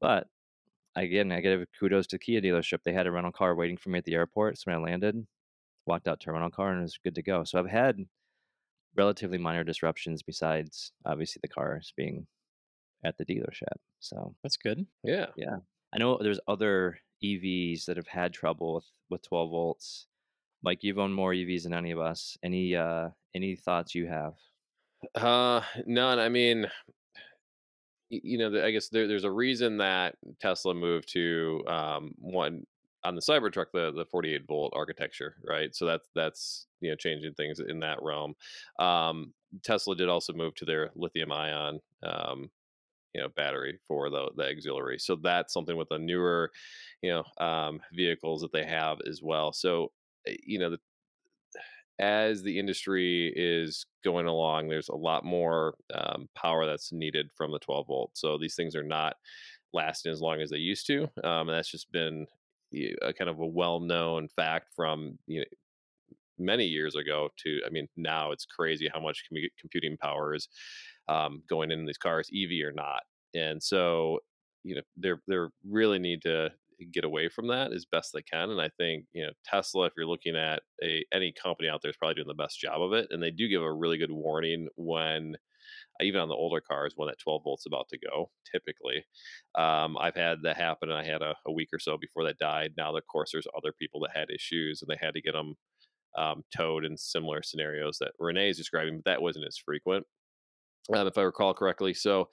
But 0.00 0.26
again, 0.96 1.30
I 1.30 1.40
give 1.40 1.64
kudos 1.78 2.08
to 2.08 2.18
Kia 2.18 2.40
dealership. 2.40 2.78
They 2.84 2.92
had 2.92 3.06
a 3.06 3.12
rental 3.12 3.30
car 3.30 3.54
waiting 3.54 3.76
for 3.76 3.90
me 3.90 3.98
at 3.98 4.04
the 4.04 4.14
airport. 4.14 4.58
So 4.58 4.64
when 4.66 4.80
I 4.80 4.82
landed, 4.82 5.24
walked 5.86 6.08
out 6.08 6.18
to 6.20 6.30
a 6.30 6.32
rental 6.32 6.50
car 6.50 6.70
and 6.70 6.80
it 6.80 6.82
was 6.82 6.98
good 7.04 7.14
to 7.14 7.22
go. 7.22 7.44
So 7.44 7.58
I've 7.58 7.70
had 7.70 7.96
relatively 8.96 9.38
minor 9.38 9.64
disruptions 9.64 10.22
besides 10.22 10.92
obviously 11.06 11.40
the 11.42 11.48
cars 11.48 11.92
being 11.96 12.26
at 13.04 13.16
the 13.18 13.24
dealership. 13.24 13.78
So 14.00 14.34
That's 14.42 14.56
good. 14.56 14.86
Yeah. 15.04 15.26
Yeah. 15.36 15.56
I 15.94 15.98
know 15.98 16.18
there's 16.20 16.40
other 16.46 16.98
EVs 17.24 17.84
that 17.86 17.96
have 17.96 18.06
had 18.06 18.32
trouble 18.32 18.74
with, 18.76 18.84
with 19.10 19.28
12 19.28 19.50
volts. 19.50 20.06
Mike, 20.62 20.80
you've 20.82 20.98
owned 20.98 21.14
more 21.14 21.32
EVs 21.32 21.64
than 21.64 21.74
any 21.74 21.90
of 21.90 22.00
us. 22.00 22.36
Any 22.42 22.76
uh 22.76 23.10
any 23.34 23.56
thoughts 23.56 23.94
you 23.94 24.06
have? 24.06 24.34
Uh, 25.14 25.62
none. 25.86 26.18
I 26.18 26.28
mean, 26.28 26.66
you 28.10 28.38
know, 28.38 28.62
I 28.62 28.70
guess 28.70 28.88
there, 28.88 29.06
there's 29.06 29.24
a 29.24 29.30
reason 29.30 29.78
that 29.78 30.16
Tesla 30.40 30.74
moved 30.74 31.12
to 31.12 31.62
um, 31.66 32.14
one 32.18 32.66
on 33.04 33.14
the 33.14 33.20
Cybertruck, 33.20 33.66
the 33.72 33.92
the 33.92 34.06
48 34.10 34.46
volt 34.46 34.72
architecture, 34.76 35.36
right? 35.46 35.74
So 35.74 35.86
that's 35.86 36.08
that's 36.14 36.66
you 36.80 36.90
know 36.90 36.96
changing 36.96 37.34
things 37.34 37.60
in 37.60 37.80
that 37.80 38.02
realm. 38.02 38.34
Um, 38.78 39.32
Tesla 39.62 39.96
did 39.96 40.08
also 40.08 40.32
move 40.32 40.54
to 40.56 40.64
their 40.64 40.90
lithium 40.94 41.32
ion 41.32 41.80
um, 42.02 42.50
you 43.14 43.20
know 43.20 43.28
battery 43.28 43.78
for 43.86 44.10
the 44.10 44.30
the 44.36 44.48
auxiliary. 44.48 44.98
So 44.98 45.16
that's 45.16 45.52
something 45.52 45.76
with 45.76 45.88
the 45.88 45.98
newer 45.98 46.50
you 47.02 47.10
know 47.10 47.44
um, 47.44 47.80
vehicles 47.92 48.42
that 48.42 48.52
they 48.52 48.64
have 48.64 48.98
as 49.08 49.20
well. 49.22 49.52
So 49.52 49.92
eh, 50.26 50.36
you 50.44 50.58
know 50.58 50.70
the, 50.70 50.78
as 51.98 52.42
the 52.42 52.58
industry 52.58 53.32
is 53.36 53.84
going 54.04 54.26
along, 54.26 54.68
there's 54.68 54.88
a 54.88 54.94
lot 54.94 55.24
more 55.24 55.74
um, 55.94 56.28
power 56.34 56.64
that's 56.64 56.92
needed 56.92 57.30
from 57.36 57.52
the 57.52 57.58
12 57.58 57.86
volt. 57.86 58.10
So 58.14 58.38
these 58.38 58.54
things 58.54 58.74
are 58.74 58.82
not 58.82 59.16
lasting 59.74 60.10
as 60.10 60.20
long 60.20 60.40
as 60.40 60.48
they 60.50 60.56
used 60.56 60.86
to, 60.86 61.02
um, 61.24 61.48
and 61.48 61.50
that's 61.50 61.70
just 61.70 61.92
been 61.92 62.26
a 62.72 63.12
kind 63.12 63.28
of 63.30 63.40
a 63.40 63.46
well-known 63.46 64.28
fact 64.28 64.68
from 64.74 65.18
you 65.26 65.40
know 65.40 65.44
many 66.38 66.64
years 66.64 66.94
ago 66.94 67.28
to 67.36 67.60
i 67.66 67.70
mean 67.70 67.86
now 67.96 68.32
it's 68.32 68.46
crazy 68.46 68.88
how 68.92 69.00
much 69.00 69.24
computing 69.60 69.96
power 69.98 70.34
is 70.34 70.48
um, 71.10 71.42
going 71.48 71.70
in 71.70 71.84
these 71.84 71.98
cars 71.98 72.30
ev 72.34 72.50
or 72.64 72.72
not. 72.72 73.02
And 73.34 73.62
so 73.62 74.20
you 74.62 74.74
know 74.76 74.82
they're 74.96 75.20
they're 75.26 75.50
really 75.68 75.98
need 75.98 76.22
to 76.22 76.50
get 76.92 77.04
away 77.04 77.28
from 77.28 77.48
that 77.48 77.72
as 77.72 77.84
best 77.84 78.10
they 78.14 78.22
can 78.22 78.48
and 78.48 78.60
i 78.60 78.68
think 78.78 79.04
you 79.12 79.22
know 79.22 79.32
tesla 79.44 79.84
if 79.84 79.92
you're 79.96 80.06
looking 80.06 80.34
at 80.34 80.62
a 80.82 81.04
any 81.12 81.30
company 81.30 81.68
out 81.68 81.80
there 81.82 81.90
is 81.90 81.96
probably 81.96 82.14
doing 82.14 82.26
the 82.26 82.34
best 82.34 82.58
job 82.58 82.80
of 82.80 82.94
it 82.94 83.06
and 83.10 83.22
they 83.22 83.30
do 83.30 83.48
give 83.48 83.62
a 83.62 83.72
really 83.72 83.98
good 83.98 84.10
warning 84.10 84.66
when 84.76 85.36
even 86.02 86.20
on 86.20 86.28
the 86.28 86.34
older 86.34 86.60
cars 86.60 86.92
when 86.96 87.08
that 87.08 87.18
12 87.18 87.42
volts 87.44 87.66
about 87.66 87.88
to 87.88 87.98
go 87.98 88.30
typically 88.50 89.04
um, 89.58 89.96
i've 89.98 90.14
had 90.14 90.38
that 90.42 90.56
happen 90.56 90.90
and 90.90 90.98
i 90.98 91.04
had 91.04 91.22
a, 91.22 91.34
a, 91.46 91.52
week 91.52 91.68
or 91.72 91.78
so 91.78 91.96
before 91.98 92.24
that 92.24 92.38
died 92.38 92.72
now 92.76 92.94
of 92.94 93.06
course 93.06 93.30
there's 93.32 93.46
other 93.56 93.72
people 93.78 94.00
that 94.00 94.16
had 94.16 94.30
issues 94.30 94.82
and 94.82 94.88
they 94.88 95.04
had 95.04 95.14
to 95.14 95.22
get 95.22 95.32
them 95.32 95.54
um, 96.18 96.42
towed 96.56 96.84
in 96.84 96.96
similar 96.96 97.42
scenarios 97.42 97.98
that 98.00 98.12
renee 98.18 98.50
is 98.50 98.56
describing 98.56 98.96
but 98.96 99.04
that 99.10 99.22
wasn't 99.22 99.46
as 99.46 99.58
frequent 99.58 100.04
um, 100.94 101.06
if 101.06 101.18
I 101.18 101.22
recall 101.22 101.54
correctly. 101.54 101.94
So, 101.94 102.28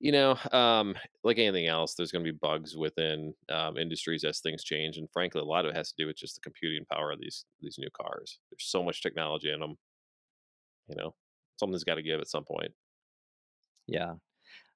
you 0.00 0.12
know, 0.12 0.36
um, 0.52 0.94
like 1.24 1.38
anything 1.38 1.66
else, 1.66 1.94
there's 1.94 2.12
going 2.12 2.24
to 2.24 2.32
be 2.32 2.38
bugs 2.40 2.76
within 2.76 3.32
um, 3.50 3.78
industries 3.78 4.24
as 4.24 4.40
things 4.40 4.64
change, 4.64 4.96
and 4.96 5.08
frankly, 5.12 5.40
a 5.40 5.44
lot 5.44 5.64
of 5.64 5.70
it 5.70 5.76
has 5.76 5.92
to 5.92 6.02
do 6.02 6.06
with 6.06 6.16
just 6.16 6.34
the 6.34 6.40
computing 6.40 6.84
power 6.90 7.12
of 7.12 7.20
these 7.20 7.44
these 7.60 7.76
new 7.78 7.88
cars. 7.90 8.38
There's 8.50 8.68
so 8.70 8.82
much 8.82 9.02
technology 9.02 9.50
in 9.52 9.60
them. 9.60 9.76
You 10.88 10.96
know, 10.96 11.14
something's 11.58 11.84
got 11.84 11.94
to 11.94 12.02
give 12.02 12.20
at 12.20 12.28
some 12.28 12.44
point. 12.44 12.72
Yeah. 13.86 14.14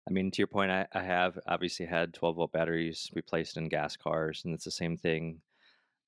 I 0.08 0.12
mean, 0.12 0.30
to 0.30 0.38
your 0.38 0.46
point, 0.46 0.70
I, 0.70 0.86
I 0.92 1.02
have 1.02 1.38
obviously 1.48 1.86
had 1.86 2.14
12 2.14 2.36
volt 2.36 2.52
batteries 2.52 3.10
replaced 3.14 3.56
in 3.56 3.68
gas 3.68 3.96
cars, 3.96 4.42
and 4.44 4.54
it's 4.54 4.64
the 4.64 4.70
same 4.70 4.96
thing. 4.96 5.40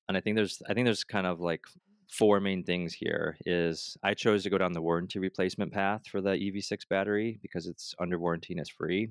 And 0.09 0.17
I 0.17 0.21
think 0.21 0.35
there's, 0.37 0.61
I 0.69 0.73
think 0.73 0.85
there's 0.85 1.03
kind 1.03 1.27
of 1.27 1.41
like 1.41 1.65
four 2.09 2.39
main 2.39 2.63
things 2.63 2.93
here. 2.93 3.37
Is 3.45 3.97
I 4.03 4.13
chose 4.13 4.43
to 4.43 4.49
go 4.49 4.57
down 4.57 4.73
the 4.73 4.81
warranty 4.81 5.19
replacement 5.19 5.73
path 5.73 6.07
for 6.07 6.21
the 6.21 6.31
EV6 6.31 6.87
battery 6.89 7.39
because 7.41 7.67
it's 7.67 7.95
under 7.99 8.19
warranty 8.19 8.53
and 8.53 8.61
it's 8.61 8.69
free. 8.69 9.09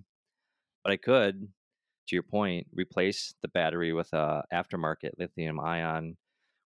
But 0.85 0.93
I 0.93 0.97
could, 0.97 1.49
to 2.09 2.17
your 2.17 2.23
point, 2.25 2.67
replace 2.73 3.35
the 3.43 3.49
battery 3.49 3.93
with 3.93 4.13
a 4.15 4.43
aftermarket 4.53 5.13
lithium 5.19 5.61
ion, 5.61 6.17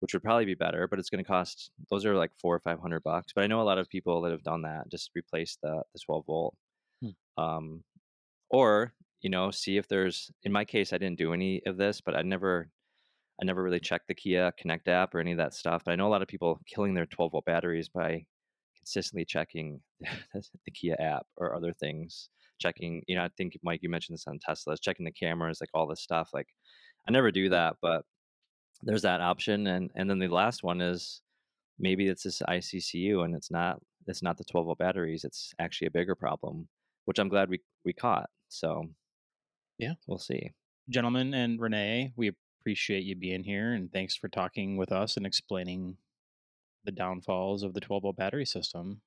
which 0.02 0.14
would 0.14 0.24
probably 0.24 0.46
be 0.46 0.56
better. 0.56 0.88
But 0.88 1.00
it's 1.00 1.10
going 1.10 1.24
to 1.24 1.28
cost. 1.28 1.72
Those 1.90 2.06
are 2.06 2.16
like 2.16 2.32
four 2.42 2.56
or 2.56 2.60
five 2.60 2.80
hundred 2.82 3.04
bucks. 3.04 3.34
But 3.34 3.44
I 3.46 3.48
know 3.48 3.62
a 3.62 3.64
lot 3.64 3.78
of 3.80 3.90
people 3.90 4.22
that 4.22 4.32
have 4.32 4.44
done 4.44 4.64
that, 4.64 4.90
just 4.92 5.12
replace 5.16 5.58
the 5.64 5.84
the 5.94 6.00
12 6.06 6.26
volt. 6.26 6.56
Hmm. 7.02 7.44
Um, 7.44 7.84
or 8.50 8.94
you 9.22 9.30
know, 9.30 9.52
see 9.52 9.78
if 9.78 9.88
there's. 9.88 10.32
In 10.44 10.52
my 10.52 10.66
case, 10.66 10.94
I 10.94 10.98
didn't 10.98 11.18
do 11.18 11.34
any 11.34 11.62
of 11.66 11.78
this, 11.78 12.02
but 12.02 12.16
I 12.16 12.22
never, 12.22 12.70
I 13.42 13.46
never 13.46 13.64
really 13.64 13.80
checked 13.80 14.08
the 14.08 14.16
Kia 14.16 14.52
Connect 14.58 14.88
app 14.88 15.14
or 15.14 15.20
any 15.20 15.32
of 15.32 15.38
that 15.38 15.54
stuff. 15.54 15.84
But 15.86 15.92
I 15.92 15.96
know 15.96 16.08
a 16.08 16.10
lot 16.10 16.22
of 16.22 16.28
people 16.28 16.60
killing 16.66 16.94
their 16.94 17.06
12 17.06 17.32
volt 17.34 17.46
batteries 17.46 17.90
by 17.90 18.26
consistently 18.78 19.26
checking 19.26 19.82
the 20.34 20.72
Kia 20.74 20.96
app 21.00 21.26
or 21.38 21.56
other 21.56 21.74
things. 21.74 22.30
Checking, 22.60 23.04
you 23.08 23.16
know, 23.16 23.24
I 23.24 23.30
think 23.38 23.58
Mike, 23.64 23.80
you 23.82 23.90
mentioned 23.90 24.16
this 24.16 24.28
on 24.28 24.40
Teslas, 24.40 24.82
checking 24.82 25.06
the 25.06 25.12
cameras, 25.12 25.60
like 25.62 25.70
all 25.74 25.88
this 25.88 26.02
stuff. 26.02 26.30
Like, 26.34 26.48
I 27.08 27.12
never 27.12 27.32
do 27.32 27.50
that, 27.50 27.76
but 27.82 28.04
there's 28.84 29.02
that 29.04 29.22
option. 29.22 29.68
And 29.68 29.92
and 29.96 30.10
then 30.10 30.20
the 30.20 30.28
last 30.28 30.64
one 30.64 30.82
is 30.82 31.22
maybe 31.80 32.08
it's 32.08 32.24
this 32.24 32.42
ICCU 32.48 33.24
and 33.24 33.36
it's 33.36 33.52
not 33.52 33.80
it's 34.08 34.24
not 34.24 34.38
the 34.38 34.44
12 34.46 34.66
volt 34.66 34.78
batteries. 34.78 35.24
It's 35.24 35.54
actually 35.60 35.88
a 35.88 35.92
bigger 35.92 36.16
problem 36.16 36.68
which 37.06 37.20
I'm 37.20 37.30
glad 37.30 37.50
we 37.50 37.62
we 37.86 37.94
caught. 37.94 38.30
So 38.50 38.88
yeah, 39.78 39.94
we'll 40.08 40.20
see. 40.20 40.52
Gentlemen 40.90 41.34
and 41.34 41.60
Renee, 41.60 42.14
we 42.16 42.32
appreciate 42.62 43.04
you 43.04 43.16
being 43.16 43.44
here 43.44 43.74
and 43.74 43.92
thanks 43.92 44.16
for 44.16 44.28
talking 44.28 44.78
with 44.78 44.92
us 44.92 45.18
and 45.18 45.26
explaining 45.26 45.98
the 46.84 46.92
downfalls 46.92 47.64
of 47.64 47.74
the 47.74 47.80
12 47.80 48.04
volt 48.04 48.16
battery 48.18 48.46
system. 48.46 49.02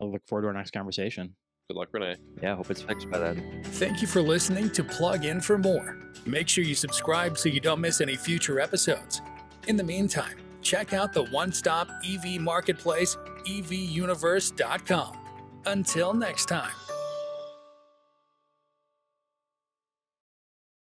I 0.00 0.04
look 0.04 0.26
forward 0.26 0.42
to 0.42 0.48
our 0.48 0.54
next 0.54 0.72
conversation. 0.72 1.34
Good 1.68 1.76
luck, 1.76 1.88
Renee. 1.92 2.16
Yeah, 2.42 2.56
hope 2.56 2.70
it's 2.70 2.80
fixed 2.80 3.10
by 3.10 3.18
then. 3.18 3.62
Thank 3.62 4.00
you 4.00 4.08
for 4.08 4.22
listening 4.22 4.70
to 4.70 4.82
Plug 4.82 5.24
In 5.24 5.40
for 5.40 5.58
More. 5.58 5.98
Make 6.24 6.48
sure 6.48 6.64
you 6.64 6.74
subscribe 6.74 7.36
so 7.36 7.50
you 7.50 7.60
don't 7.60 7.80
miss 7.80 8.00
any 8.00 8.16
future 8.16 8.58
episodes. 8.58 9.20
In 9.66 9.76
the 9.76 9.84
meantime, 9.84 10.36
check 10.62 10.94
out 10.94 11.12
the 11.12 11.24
one 11.24 11.52
stop 11.52 11.90
EV 12.06 12.40
marketplace, 12.40 13.16
evuniverse.com. 13.46 15.27
Until 15.68 16.14
next 16.14 16.46
time. 16.46 16.87